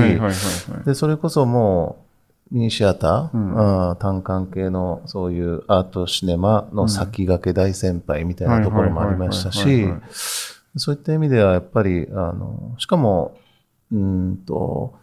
[0.85, 2.05] で、それこそも
[2.51, 9.87] う、ミニシアター、うんあー単館系のそういうアートシネマの先駆け大先輩みたいなところもありましたし
[10.75, 13.37] そういった意味ではやっぱり、あの、しかも、
[13.91, 13.97] うー
[14.33, 14.93] んと、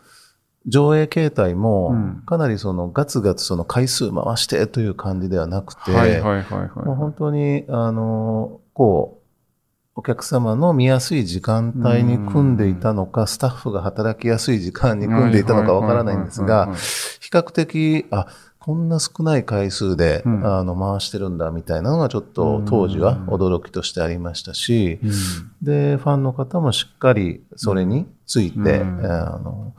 [0.69, 9.19] 上映形態もうん、かなりそのガツガツその回数回してという感じではなくて、本当に、あの、こう、
[9.95, 16.67] お客様の見やすい時間帯に組んでいたのか、スタッフが働きやすい時間に組んでいたのかわからないんですが、
[17.21, 18.29] 比較的、あ、
[18.69, 20.47] こんな少ない回数で、うん。
[20.47, 25.11] あの、回してるんだみたいなのがちょっと当時は驚きとしてありましたし、うん。
[25.63, 29.07] で、ファンの方もしっかりそれについて、うん。
[29.07, 29.75] あの、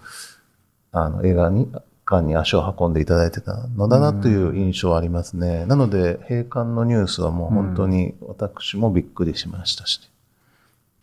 [0.91, 1.71] あの映画に、
[2.09, 5.65] 館に足を運んでいただいてたのだなという印象はありますね。
[5.67, 10.01] なので、閉館のニュースはもう本当に私もびっくりしましたし、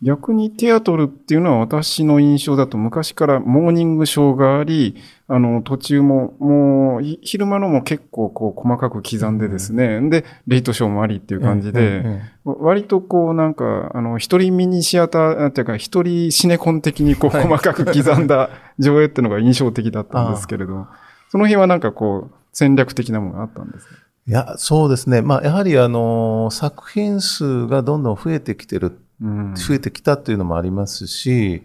[0.01, 4.95] 逆にテアトルっていうのは私の印象だと昔からモーニングショーがあり、
[5.27, 20.87] あの途中ももうひ昼間のも結構こう細かく刻んでですね、で、レイトショーもありっていう感じで、えええ割とこうなんか、あの一人ミニシアター、っていうか一人シネコン的にこう細かく刻んだ上映っていうのが印象的だったんですけれど、
[21.29, 23.95] その辺はなんかこう戦略的なものがあったんですか？
[24.27, 25.21] いや、そうですね。
[25.21, 31.63] まあ、やはりあの、作品数がどんどん増えてきてるうん増えてきたっていうのもありますし、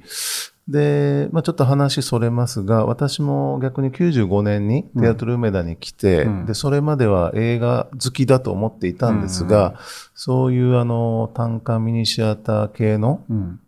[0.68, 6.46] で、まあ、ちょっと話それますが、私も逆に95年にテアトル梅田に来て、うん。
[6.46, 9.74] で、それまでは映画好きだと思っていたんですが、
[10.14, 13.60] そういうあの、単価ミニシアター系のうん。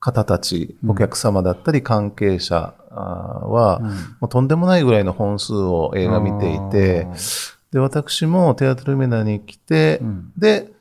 [0.00, 0.90] 方たち、うん。
[0.90, 3.80] お客様だったり関係者あーは、
[4.20, 7.08] もうとんでもないぐらいの本数を映画見ていて、
[7.70, 10.32] で、私もテアトル梅田に来て、うん。
[10.38, 10.73] で、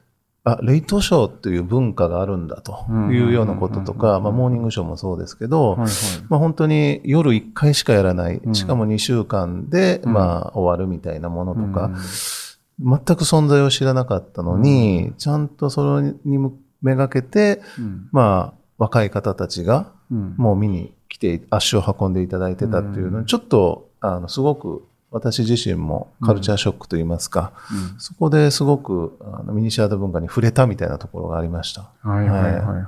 [0.45, 5.89] あ、レイトショーっていう文化があるんだというようなこととか、まあ、モーニングショーもそうですけど、はいはい。
[6.27, 8.55] まあ、本当に夜1回しかやらない、うん。
[8.55, 10.13] しかも2週間で、うん。
[10.13, 11.95] まあ、終わるみたいなものとか、うん。
[12.77, 16.37] 全く存在を知らなかったのに、ちゃんとそれに
[16.81, 18.09] めがけて、うん。
[18.11, 20.35] まあ、若い方たちが、うん。
[20.37, 23.21] もう見に来て、足を運んでいただいてたっていうのうん。
[23.21, 31.91] に、ちょっと、あの、すごく、私自身もカルチャーショックといいますか、うんそこですごくあのミニシアター文化に触れたみたいなところがありました。
[32.01, 32.83] はいはいはいはいはい。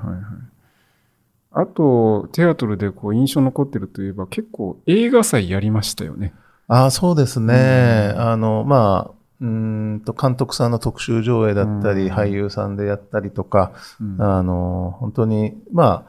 [1.57, 6.33] あと、テアトルでこう印象残ってるといえば結構映画祭やりましたよね。
[6.67, 8.13] ああ、そうですね。
[8.17, 9.47] あの、まあ、うー
[9.95, 16.05] んと、監督さんの特集上映だったり、うん俳優さんでやったりとか、うんあの、本当に、ま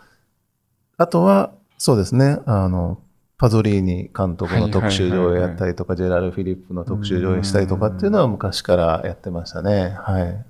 [0.98, 2.98] あ、あとは、そうですね、あの、
[3.38, 9.94] パゾリーニ監督の特集上映やったりとか、ジェラル・フィリップの特集上映したりとかっていうのは昔からやってましたね。
[10.00, 10.44] はい。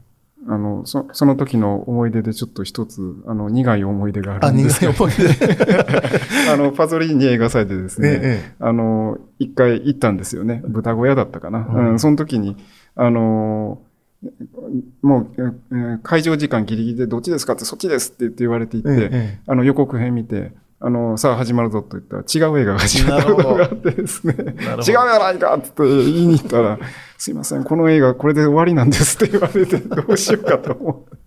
[0.49, 6.53] あの、そその時の思い出でちょっと一つ、あの、苦い思い出がああ、るんですけど、苦い思い出。
[6.53, 10.63] あの、パゾリーニ映画祭でですね、ええあの、一回行ったんですよね。
[10.69, 11.67] 豚小屋だったかな。
[11.69, 12.57] うんうん、その時に、
[12.95, 13.81] あの、
[15.03, 26.79] もう、えー会場時間ギリギリでどっちですかってそっちですって言って言われていて、ええあの予告編見て、あの、さあ始まるぞと言ったら違う映画が始まったことがあってですね、違うほどじゃないかって言いに行ったら、
[27.17, 31.27] すいません、この映画これで終わりなんですって言われて、どうしようかと思って。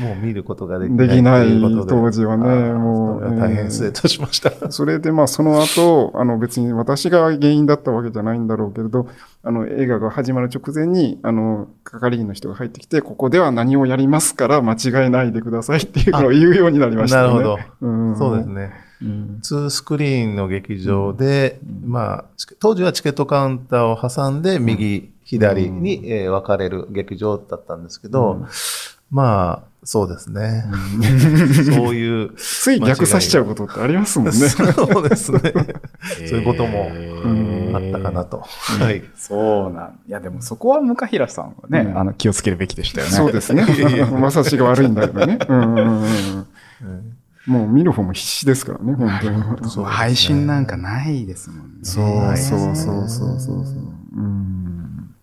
[0.00, 1.08] もう見ることができない。
[1.08, 4.52] できない当時はねもう大変失礼いたしました。
[4.70, 9.08] それでまあその後、あの別に私が原因だったわけじゃないんだろうけれど、
[9.46, 17.28] あの映画が始まる直前に、あの、係員の人が入ってきて、ここでは何をやりますから間違えないでください っていうのを言うようになりましたね。
[17.28, 17.58] なるほど。
[17.82, 18.72] うんそうですね。
[19.00, 22.24] うん2スクリーンの劇場で、まあ、
[22.58, 28.46] 当時はチケットカウンターを挟んで、右、左に、えー分かれる劇場だったんですけど、
[29.12, 30.64] まあ、そうですね。
[31.64, 34.32] そういう、 つい逆さしちゃうことってありますもんね。
[34.34, 35.40] そうですね。
[36.28, 36.90] そういうことも
[37.80, 38.40] んあったかなと。
[38.40, 39.02] はい。
[39.16, 39.98] そうなん。
[40.08, 43.12] いや、でもそこは向平さんはね、うんあの、気をつけるべきでしたよね。
[43.12, 43.64] そうですね。
[44.18, 45.38] まさしが悪いんだけどね。
[45.48, 46.44] うん
[47.46, 49.30] もう見る方も必死ですからね、本当
[49.64, 49.70] に。
[49.70, 51.72] そう配信なんかないですもんね。
[51.84, 53.74] そうそうそうそうそうそう。
[54.16, 55.14] うん。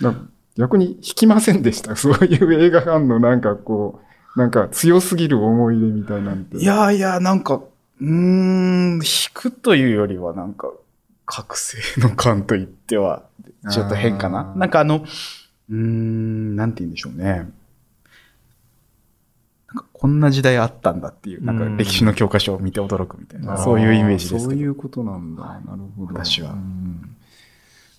[0.00, 0.14] だ
[0.56, 1.94] 逆に引きませんでした？
[1.96, 4.00] そういう映画ファンのなんかこ
[4.36, 6.58] う、なんか強すぎる思い出みたいなんて。
[6.58, 9.00] いやいや、なんか、うーん、引
[9.34, 10.68] くというよりはなんか、
[11.30, 13.24] 覚醒の感と言っては、
[13.70, 15.04] ちょっと変かななんかあの、
[15.68, 17.24] うーん、なんて言うんでしょうね。
[19.68, 24.54] なんかこんな時代あったんだっていう、なんか歴史の教科書を見て驚くみたいな、あーそういうイメージですそう。
[24.54, 25.42] いうことなんだ。
[25.42, 26.14] なるほど。
[26.14, 27.14] 私はうん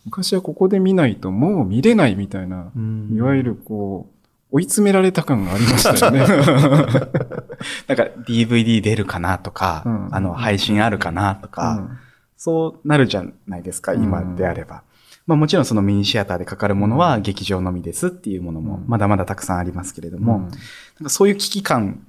[0.05, 4.09] 昔はここで見ないともう見れないみたいな、うんいわゆるこ
[4.51, 6.19] う、追い詰められた感がありましたよね。
[7.87, 11.87] なんか DVD 出るかなとか、うんあの、配信あるかなとか、
[12.39, 14.03] そうなるじゃないですか、うん。
[14.03, 14.83] 今であれば。
[15.27, 18.85] まあもちろんそのミニシアターでかかるものは劇場のみですっていうものもうん。
[18.87, 20.23] まだまだたくさんありますけれどうん。
[20.23, 20.49] も、なん
[21.03, 22.07] かそういう危機感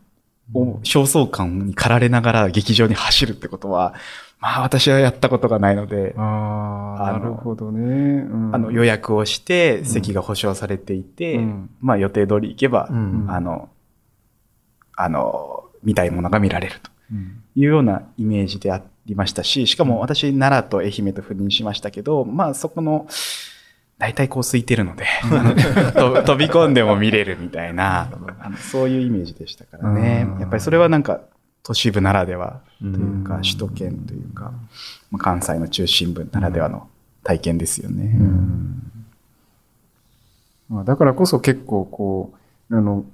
[0.55, 3.95] を、焦燥感に駆られながら劇場に走るってことは、
[4.39, 8.23] まあ私はやったことがないので、ああ、なるほどね。
[8.31, 8.55] うん。
[8.55, 11.71] あの予約をして席が保証されていて、うん。
[11.81, 13.27] まあ予定通り行けば、うん。
[13.29, 13.69] あの、
[14.97, 16.91] あの、見たいものが見られると。
[17.13, 17.43] うん。
[17.57, 23.07] いうようなイメージでありましたし、しかも私、奈良と愛媛と赴任しましたけど、まあそこの、
[23.99, 25.05] 大体こう空いてるので、
[25.95, 28.11] と飛び込んでも見れるみたいな、
[28.41, 30.27] あのそういうイメージでしたからね。
[30.27, 30.37] う。
[30.39, 30.41] ん。
[30.41, 31.21] やっぱりそれはなんか
[31.63, 33.25] 都市部ならではといううん。
[33.25, 34.53] か、首都圏というか、
[35.11, 36.89] まあ関西の中心部ならではの
[37.25, 38.17] 体験ですよね。
[40.71, 42.33] まあ、だからこそ結構こ
[42.71, 43.05] う、あの、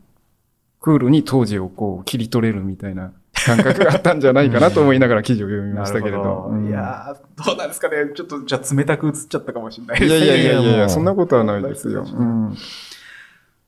[0.80, 3.12] クールに当時をこう切り取れるみたいな
[3.46, 6.48] 感覚があったんじゃないかなと思いながら記事を読みましたけれど。
[6.50, 6.68] うん。
[6.68, 7.96] いやー、どうなんですかね。
[8.14, 12.02] ちょっと、じゃあ冷たく映っちゃったかもしれないいやいやいやいやいや、いやそんなことはないですよ。
[12.02, 12.56] うん。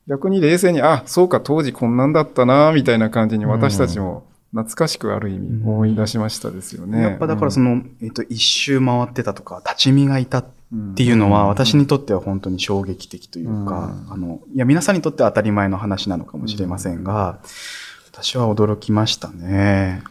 [0.08, 7.02] 逆に冷静に、あ、そうか、当時こんなんだったな、みたいな感じに私たちも懐かしくある意味思い出しましたですよね。
[7.02, 14.12] やっぱだからその、えっと、一周回ってたとか、立ち見がいたっっていうのは、私にとっては本当に衝撃的というか、うん。
[14.12, 17.40] あの、いや、皆さんにとっては当たり前の話なのかもしれませんが、
[18.20, 20.02] 私は驚きましたね。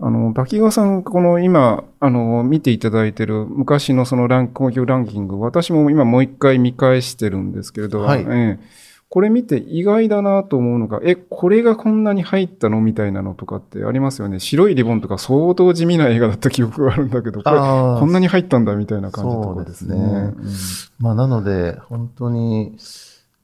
[0.00, 14.40] あの、バキガさん、この今、あの、見ていただいてる昔のそのラン興行ランキング、私も今もう一回見返してるんですけれど、はいええこれ見て意外だなと思うのが、え、これがこんなに入ったのみたいなのとかってありますよね。
[14.40, 19.94] 白いリボンとか相当地味な映画だった記憶があるんだけど、これ、こんなに入ったんだみたいな感じとかですね。
[20.34, 22.76] そうですまあ、なので、本当に、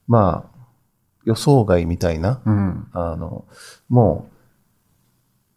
[0.09, 0.60] まあ、
[1.25, 2.53] 予想外みたいな、うん。
[2.53, 3.45] うんあの、
[3.89, 4.31] もう、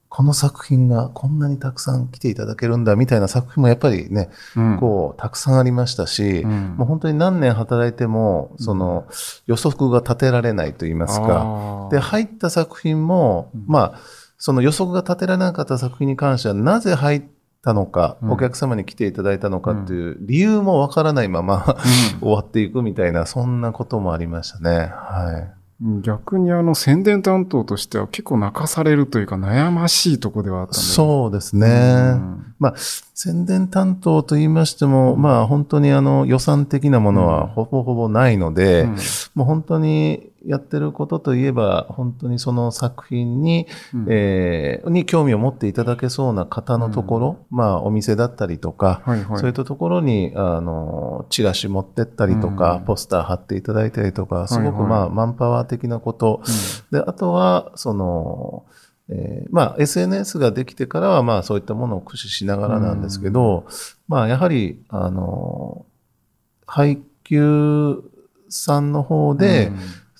[0.09, 4.77] この作品がこんなにたくさん来ていただけるんだみたいな作品もやっぱりね、うん。
[4.79, 6.77] こう、たくさんありましたし、うん。
[6.77, 9.09] もう本当に何年働いても、その、
[9.47, 13.65] 予測が立てられないと言いますか、で、入った作品も、うん。
[13.67, 14.01] まあ、
[14.39, 17.27] その予測が立てられなかった作品に関しては、なぜ入った
[17.73, 18.31] のか、うん。
[18.33, 21.77] お客様に来ていただいたのかっていう理由もわからないまま、
[22.21, 24.93] 終わっていくみたいな、そんなこともありましたね。
[24.93, 25.65] はい。
[25.83, 31.67] うん逆にあの宣伝担当としては結構泣かされるというか悩ましいとこではあったんだよそうですね。
[31.67, 31.71] う
[32.17, 32.55] ん。
[32.59, 38.97] まあ、宣伝担当と言いましても、まあ、本当にあの予算的なものはほぼほぼないので、うん。
[39.35, 44.07] もう本当にやってることといえば、本当にその作品に、うん。
[44.09, 49.39] えーに興味を持っていただけそうな方のところ、まあ、お店だったりとか、はいはい。
[49.39, 52.85] そういったところに、あの、チラシ持ってったりとか、うん。
[52.85, 54.83] ポスター貼っていただいたりとか、すごくはい。
[54.83, 56.43] はいまあ、マンパワー的なこと、
[56.91, 58.65] で、あとは、その、
[59.09, 63.67] えーまあ、SNS ができてからは、まあ、そういったものを駆使しながらなんですけど、
[64.09, 65.85] まあ、やはり、あの、
[66.67, 68.03] 配給
[68.49, 69.73] さんの方で、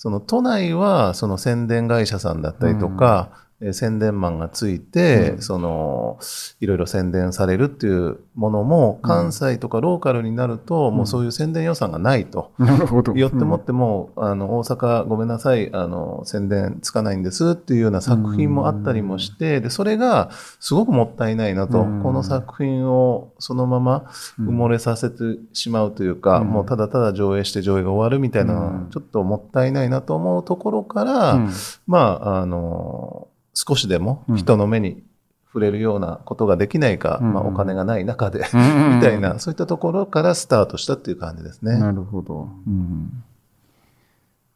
[0.05, 5.43] その都内はその宣伝会社さんだったりとか、宣伝マンがついて、うん。
[5.43, 6.19] その、
[6.61, 12.53] いろいろ宣伝されるっていうものも、関西とかローカルになると、もうそういう宣伝予算がないと。
[12.59, 13.13] なるほど。
[13.13, 22.03] よってもっても、あの、大阪ごめんなさい、あの、宣伝つかないんですっていうような作品もあったりもして、で、それがすごくもったいないなと、うん。
[22.03, 25.17] この作品をそのまま埋もれさせて
[25.53, 26.49] しまうというか、うん。
[26.49, 28.91] もうただただ上映して上映が終わるみたいなのはうん。
[28.91, 31.51] ちょっともったいないなと思うところから、うん。
[31.87, 35.03] まあ、あの、少しでも人の目に
[35.47, 37.33] 触れるようなことができないか、うん。
[37.33, 38.97] まあ、お金がない中で、うん。
[38.97, 41.79] みたいな、そういったところからスタートしたっていう感じですね。
[41.79, 42.49] なるほど。
[42.67, 43.23] うん。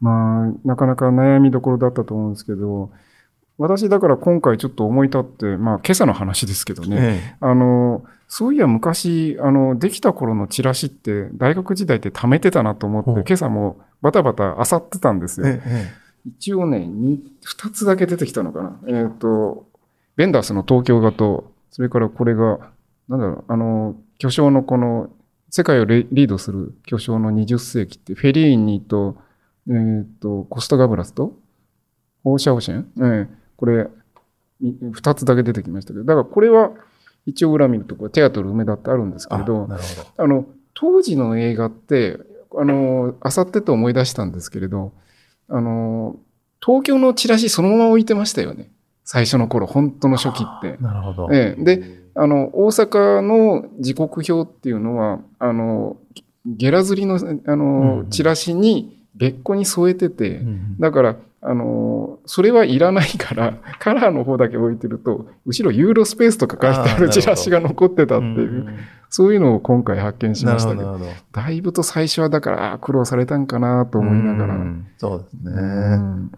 [0.01, 2.91] まあ、なかなか悩みどころだったと思うんですけど、
[3.59, 15.49] 私だから今回ちょっと思い立って、まあ今朝の話ですけどね、えあの、そういや昔、あの、できた頃のチラシって大学時代って貯めてたなと思って、今朝もバタバタ漁ってたんですよ。
[15.49, 18.81] ええ一応ね、に二つだけ出てきたのかな。
[18.89, 19.67] えっ、と、
[20.17, 22.59] ベンダースの東京画と、それからこれが、
[23.09, 25.11] なんだろう、あの、巨匠のこの、
[25.51, 29.17] 世界をレリードする巨匠の20世紀って、フェリーニと、
[29.69, 29.73] え
[30.05, 31.33] っ、と、コストガブラスと、
[32.25, 33.89] オーシャオシェン、ええこれ、
[34.61, 36.73] み二つだけ出てきましたけど、だからこれは、
[37.27, 39.69] 一応裏見るところ、テアトル梅田ってあるんですけあれど。
[40.17, 42.19] あの、当時の映画って、
[42.57, 44.93] あの、あさってと思い出したんですけれど、
[45.49, 46.17] あの、
[46.65, 48.71] 東京のチラシそのまま置いてましたよね。
[49.05, 50.77] 最初の頃、本当の初期って。
[50.83, 51.29] なるほど。
[51.33, 51.83] ええ、で、
[52.15, 55.97] あの、大阪の時刻表っていうのは、あの、
[56.45, 68.67] ゲラ釣りの、あの、うんチラシに別個に添えてて、うんだから、あの、それはいらないから、 カラーの方だけ置いてると、後ろユーロスペースとか書いてあるチラシが残ってたっていう、
[69.11, 71.07] そういうのを今回発見しましたけど、ど。
[71.33, 74.55] だいぶと最初はだから、苦労されたんかなと思いながら。
[74.55, 75.97] うんそうですうね。
[75.97, 76.31] ん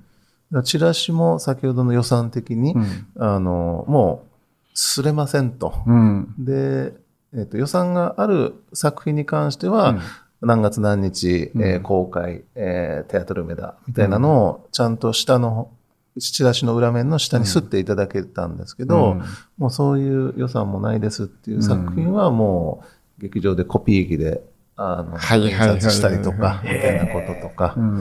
[0.65, 4.31] チラシも先ほどの予算的に、うんあの、もう、
[4.75, 5.75] すれませんと。
[5.87, 6.93] うんで、
[7.35, 10.01] えっ、と、予算がある作品に関しては、うん
[10.43, 15.71] 何月何日、うんえー公開、えーテアトル梅田みたいなのを、ちゃんと下の、
[16.19, 19.23] チラシの裏面の下にすっていただけたんですけど、うん。
[19.59, 22.85] もうそういう予算もないですっていう作品はも
[23.19, 24.43] う劇場でコピー機で、
[24.77, 25.77] あの、はいはいはいはい。
[25.77, 27.75] 印刷したりとか、みたいなこととか。
[27.77, 28.01] う、ん。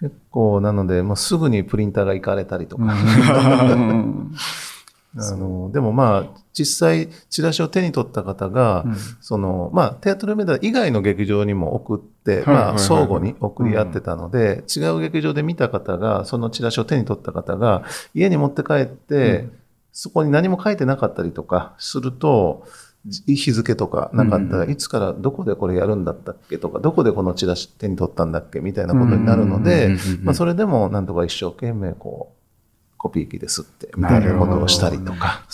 [0.00, 4.32] 結構なので、もうすぐにプリンターが行かれたりとか、うん。
[5.18, 8.96] あの、でもまあ、実際、チラシを手に取った方が、うん。
[9.20, 17.84] その、まあ、テアトルメダ以外の劇場にも送って、まあ、相互に送り合ってたので、違う劇場で見た方が、そのチラシを手に取った方が、
[18.14, 19.52] 家に持って帰って、うん。
[19.92, 22.66] そこに何も書いてなかったりとかすると、
[23.04, 24.70] じ日付とかなかったら、うん。
[24.70, 35.44] いつからどこでこれやるんだったっけとか、どこでこのチラシ手に取ったんだっけみたいなことになるのでまあ、それでもなんとか一生懸命こう、コピー機ですって、みたいなことをしたりとか。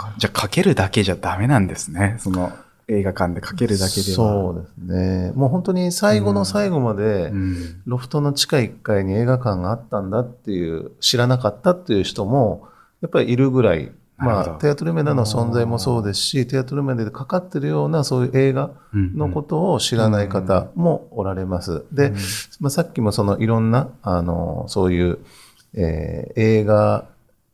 [0.00, 0.14] か。
[0.16, 2.16] じゃあ、かけるだけじゃダメなんですね。
[2.18, 2.52] その、
[2.88, 4.16] 映画館でかけるだけでは。
[4.16, 5.32] そうですね。
[5.36, 7.82] もう本当に最後の最後まで、うん。
[7.86, 12.68] ロフトの地下1階に映画館があったんだっていう、知らなかったっていう人も、
[13.00, 21.84] やっぱりいるぐらい、まあ、テアトルメダの存在もそうですし、テアトルメダでかかってるようなそういう映画のことを知らない方もおられます。
[21.92, 22.12] で、
[22.60, 25.18] まあ、さっきもそのいろんな、あの、そういう、
[25.74, 27.06] えー映画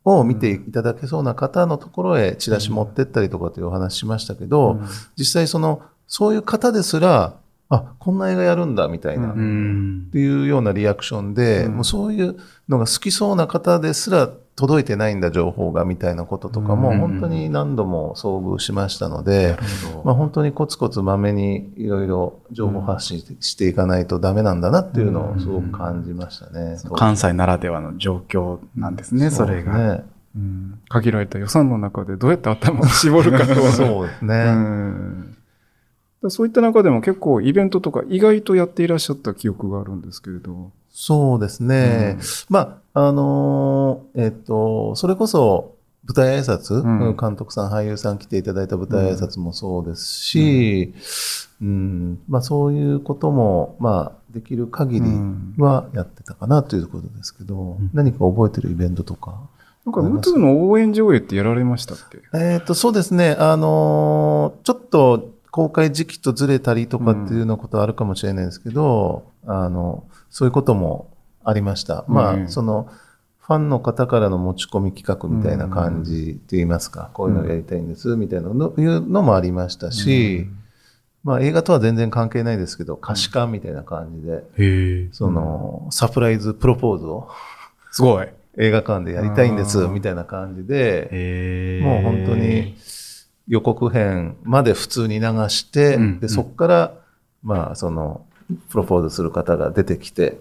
[0.07, 4.81] を見ていただけそうな方のところへチラシ持ってったりとかというお話しましたけど、
[5.17, 7.37] 実際その、そういう方ですら、
[7.69, 11.75] あ、こんな映画やるんだみたいな、っていうようなリアクションで、うん。
[11.77, 12.37] もうそういう
[12.69, 19.59] のが好きそうな方ですら届いてないんだ情報がみたいなこととかもうん本当に何度も遭遇しましたので、
[20.03, 26.79] まあ、本当にコツコツまめにいろいろ情報発信していかないとダメなんだなっていうのをすごく感じましたね。
[26.97, 29.75] 関西ならではの状況なんですね、それが。
[29.75, 30.03] そ
[30.37, 33.73] うん限られた予算の中でどうやって頭を絞るかとは。
[33.73, 34.35] そうですね。
[34.35, 35.37] うん
[36.29, 40.73] そういった中でも結構イベントとか意外とやっていらっしゃった記憶があるんですけれど。
[40.99, 42.17] そうですね。
[42.49, 45.75] まあ、あのーえっと、それこそ、
[46.07, 47.17] 舞台挨拶、うん。
[47.19, 50.95] 監督さん、俳優さん来ていただいた舞台挨拶もそうですし、
[51.61, 55.55] うん、まあそういうことも、まあ、できる限りうん。
[55.59, 59.51] はやってたかなということですけど、何か覚えてるイベントとか？
[59.85, 62.21] なんか、ムトゥの応援上映ってやられましたっけ？
[62.33, 63.37] えっ、と、そうですね。
[63.39, 72.05] あのーちょっと公開時期とずれたりとかっていうようなことはあるかもしれないですけど、あの、そういうこともありました。
[72.09, 72.91] まあ、うんその、
[73.41, 80.47] ファンの方からの持ち込み企画みたいな感じって言いますか、こういうのをやりたいんです、みたいなのいうのもありましたし、
[81.25, 85.09] まあ映画とは全然関係ないですけど、可視化みたいな感じで。
[85.13, 87.31] その、サプライズプロポーズを
[87.93, 88.29] すごい。
[88.59, 91.81] 映画館でやりたいんですみたいな感じで。
[91.83, 92.77] もう本当に
[93.49, 96.29] 予告編まで普通に流して、で、うんうん。
[96.29, 96.95] そこから、
[97.43, 98.25] まあ、その、
[98.71, 100.41] プロポーズする方が出てきて、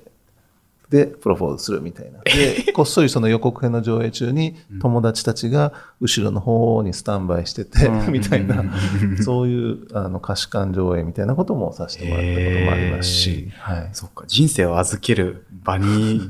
[0.89, 2.22] で、プロポーズするみたいな。
[2.22, 8.64] で、 こっそりその予告編の上映中に、友達たちが後ろの方にスタンバイしてて、 みたいな、
[9.22, 13.89] そういう、あの、可視感上映みたいなこともさせてもらったこともありますし、はい。
[13.93, 16.22] そっか、人生を預ける場に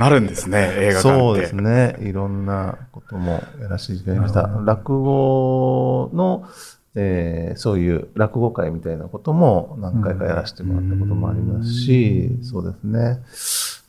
[0.00, 1.18] なるんですね、映画館。
[1.20, 1.96] そうですね。
[2.00, 4.42] いろんなこともやらせていただきました。
[4.64, 6.48] 落語の、
[6.96, 13.20] えーそういう落語会みたいなことも何回かやらせてもらったこともありますし、そうですね。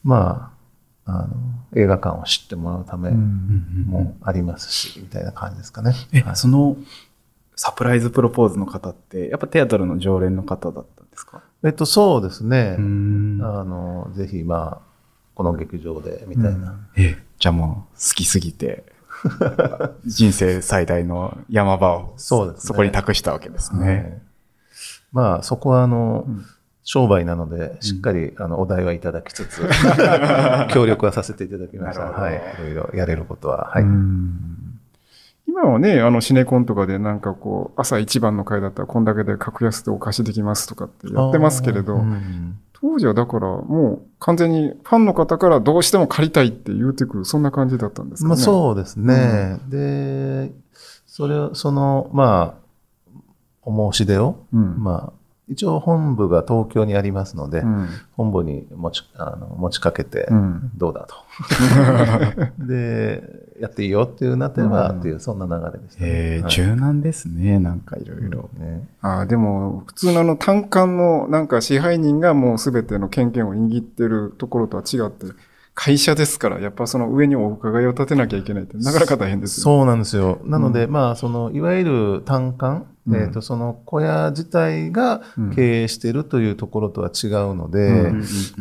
[0.04, 0.54] ま
[1.06, 1.36] あ、あの、
[1.76, 5.94] 映画館を知ってもらうためもありますし、みたいな感じですかね。
[6.14, 6.76] え、はいその、
[7.56, 11.42] サプライズプロポーズの方って、やっぱテアトルの常連の方だったんですか？
[11.64, 12.76] えっと、そうですね。
[12.78, 14.91] んあの、ぜひ、まあ、
[15.42, 16.76] この劇場で、みたいな。
[16.96, 18.84] え、じゃあもう好きすぎて、
[20.06, 22.68] 人生最大の山場をそうですね。
[22.68, 24.22] そこに託したわけですね。
[25.12, 26.28] まあ、そこは、あの、
[26.84, 29.68] 商売なので、しっかり、あの、お題はいただきつつ、
[30.70, 32.06] 協力はさせていただきました。
[32.06, 32.36] はい。
[32.60, 33.84] いろいろやれることは、はい。
[35.48, 48.30] 今はね、あのシネコンとかでなんかこう、朝一番の回だったらこんだけで格安でお貸しできますとかってやってますけれど、うん当時はだからもう完全にファンの方からどうしても借りたいって言うてくる、そんな感じだったんですかね。
[48.30, 49.60] まあ、そうですね。
[49.70, 50.52] で、
[51.06, 53.20] それを、その、まあ、
[53.64, 54.84] お申し出を、うん。
[54.84, 55.21] まあ、
[55.52, 57.90] 一応本部が東京にありますので、うん。
[58.14, 60.72] 本部に持ち、あの、持ちかけてう、ん。
[60.78, 61.16] どうだと。
[62.66, 63.22] で、
[63.60, 68.50] やっていいよっていうなってれば、うんっていう、そんな流れでしたね、えーはい柔軟ですね、なんかいろいろ。
[68.58, 75.26] ねああ、でも、普通のあの単管のなんか支配人がもうすべての権限を握ってるところとは違って、
[75.74, 79.64] 会社ですから、やっぱその上にお伺いを立てなきゃいけないって、なかなか大変ですよ。
[79.64, 80.40] そうなんですよ。
[80.46, 85.56] なので、まあ、その、いわゆる単管、うんえっ、と、その小屋自体がうん。
[85.56, 88.14] 経営しているというところとは違うので、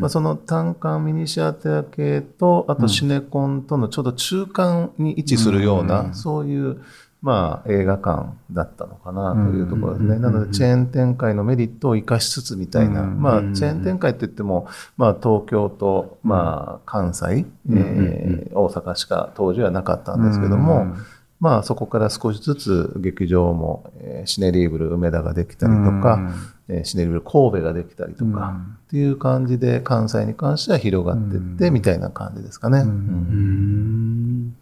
[0.08, 6.14] その単管ミニシアター系と、あとシネコンとのちょうど中間に位置するような、うん。
[6.14, 6.82] そういう、
[7.22, 10.16] まあ、映画館だったのかなというところですね。
[10.16, 10.22] うん。
[10.22, 13.20] なので、チェーン展開のメリットを生かしつつみたいな、うん。
[13.20, 20.94] まあ、うんチェーン展開って言っても、まあ、東京と、まあ、関西、えー大阪しか当時はなかったんですけども、
[21.40, 26.32] まあ、そこから少しずつ劇場も、えーシネリーブル梅田ができたりとか、
[26.68, 32.80] えーシネリーブル神戸ができたりとか、っていう感じで関西に関しては広がっていってみたいな感じですかね。
[32.80, 34.54] うん。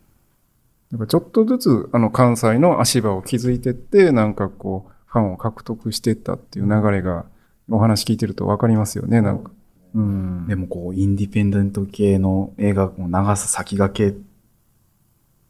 [0.93, 7.26] なんかちょっとずつ、あの、関西の足場を築いてって、なんかこう、ファンを獲得していったっていう流れが、
[7.70, 9.51] お話聞いてるとわかりますよね、なんか。
[9.95, 10.47] うん。
[10.47, 14.18] でもこう、インディペンデント系の映画を流す先駆け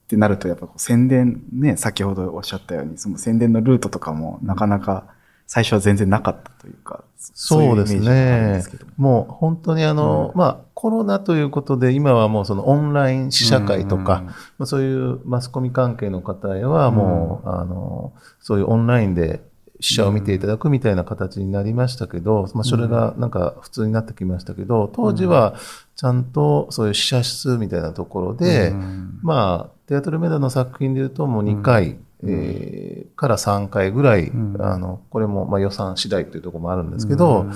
[0.09, 5.04] ってなると、やっぱこう宣伝、ね、先ほどおっしゃったように、その宣伝のルートとかもなかなか
[5.46, 8.62] 最初は全然なかったというか、そうですね。
[8.96, 14.26] もう本当にあの、まあコロナということで今はもうそのオンライン試写会とか、うん。
[14.26, 19.42] まあ、そういうマスコミ関係の方へはもう、あの、そういうオンラインで
[19.81, 25.55] 試写を見ていただくみたいな形になりましたけど、まあそれがなんか普通になってきましたけど、当時は
[25.97, 29.18] ちゃんとそういう試写室みたいなところで、うん。
[29.22, 34.57] まあ、テアトルメダの作品でいうともう2回、えーから3回ぐらい、ん。
[34.61, 37.47] あの、これもまあ予算次第というところもあるんですけど、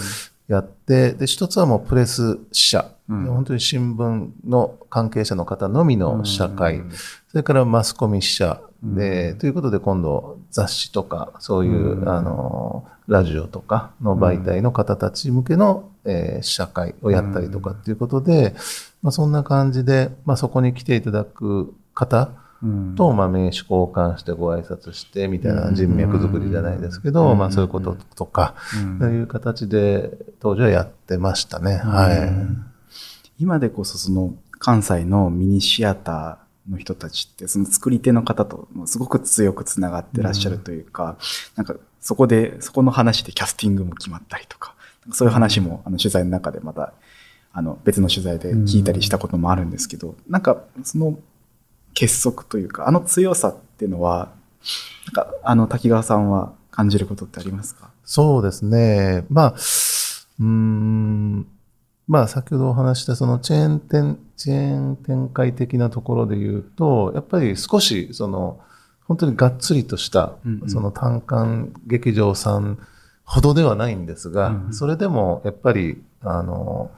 [0.49, 3.25] やって、で、一つはもうプレス試写、うん。
[3.27, 6.91] 本当に新聞の関係者の方のみの試写会、うん。
[6.91, 12.09] それからマスコミ試写で、ということで今度雑誌とか、そういう、うん。
[12.09, 18.55] あの、ラジオとかの媒体の方たち向けの、えー試写会をやったりとかっていうことで、
[19.03, 22.31] まあそんな感じで、まあそこに来ていただく方、
[22.63, 22.95] うん。
[22.97, 27.39] と、まあ、名刺交換してご挨拶してみたいな人脈作りじゃないですけど、うん。
[27.39, 28.99] まあそういうこととか、うん。
[28.99, 30.11] そういう形で
[30.41, 31.77] 当時はやってましたね。
[31.77, 32.33] はい。
[33.39, 41.17] 今でこそその関西のミニシアターの人たちってその作り手の方ともうすごく強くつながってらっしゃるというか、
[41.57, 44.75] なんかそこで、そこの話でキャスティングも決まったりとか、
[45.13, 46.93] そういう話もあの取材の中でまた、
[47.53, 51.19] あの別の取材で聞いたりしたこともあるんですけど、なんかその
[51.95, 54.33] 結束というか、あの強さっていうのは、
[55.07, 57.91] なんかあの滝川さんは感じることってありますか？
[58.05, 59.25] そうですね。
[59.29, 61.47] まあ、うーん、
[62.09, 68.61] まあ先ほどお話したそのチェーン展、チェーン展開的なところで言うと、やっぱり少しその、
[69.07, 70.35] 本当にがっつりとした
[70.69, 72.79] その単館劇場さん
[73.25, 76.91] ほどではないんですが、うんそれでもやっぱり、あの、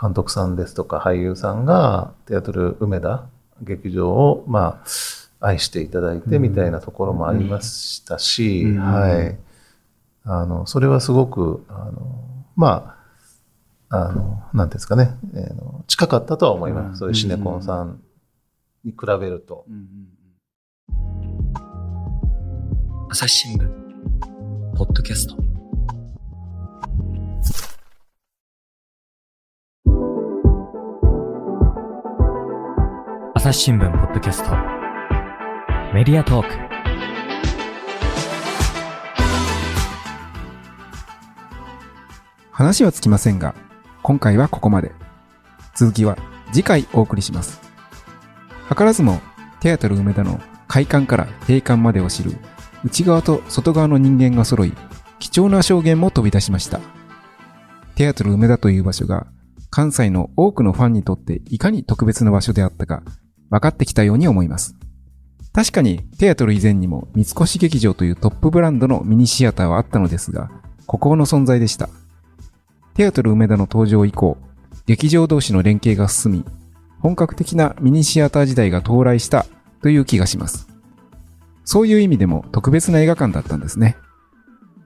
[0.00, 3.26] 監督さんですとか俳優さんがテアトル梅田
[3.62, 4.86] 劇場を、まあ、
[5.40, 8.78] 愛していただいてみたいなところもありましたし、うん。
[8.78, 9.38] はい。
[10.24, 12.95] あの、それはすごく、あの、まあ、
[13.96, 16.88] あの、なんていうんですかね、えーの近かったとは思います。
[16.88, 16.96] うん。
[16.96, 18.00] そういうシネコンさん
[18.84, 19.64] に比べると。
[23.10, 23.86] 朝日新聞。
[24.76, 25.36] ポッドキャスト。
[33.34, 34.50] 朝日新聞ポッドキャスト。
[35.94, 36.66] メディアトーク。
[42.50, 43.54] 話はつきませんが、
[44.06, 44.92] 今回はここまで。
[45.74, 46.16] 続きは
[46.52, 47.60] 次回お送りします。
[48.68, 49.18] 図らずも、
[49.58, 52.36] テアトル梅田の開館から閉館までを知る
[52.84, 54.72] 内側と外側の人間が揃い、
[55.18, 56.78] 貴重な証言も飛び出しました。
[57.96, 59.26] テアトル梅田という場所が
[59.70, 63.02] 関西の多くのファンにとっていかに特別な場所であったか
[63.50, 64.76] 分かってきたように思います。
[65.52, 70.48] 確かにテアトル以前にも三越劇場というトップブランドのミニシアターはあったのですが、
[70.86, 71.88] 孤高の存在でした。
[72.96, 74.38] テアトル梅田の登場以降、
[74.86, 76.44] 劇場同士の連携が進み、
[76.98, 79.44] 本格的なミニシアター時代が到来した
[79.82, 80.66] という気がします。
[81.62, 83.98] そういう意味でも特別な映画館だったんですね。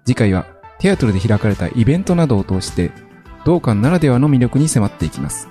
[0.04, 0.44] 次回は
[0.80, 2.90] テアトルで開かれたイベントなどを通して、
[3.44, 5.46] 同館ならではの魅力に迫っていきます。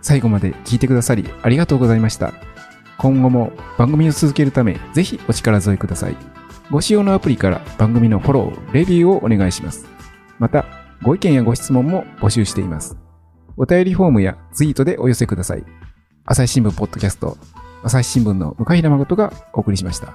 [0.00, 2.32] 最後まで聞いてくださりありがとうございました。
[2.96, 6.16] 今後も番組を続けるため、ぜひお力添えください。
[6.70, 9.86] ご使用のアプリから番組のフォロー、レビューをお願いします。
[10.38, 12.96] また、ご意見やご質問も募集しています。
[13.58, 15.64] お便りフォームやツイートでお寄せください。
[16.24, 17.36] 朝日新聞ポッドキャスト、
[17.82, 20.14] 朝日新聞の向平誠がお送りしました。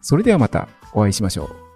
[0.00, 1.71] それではまたお会いしましょう。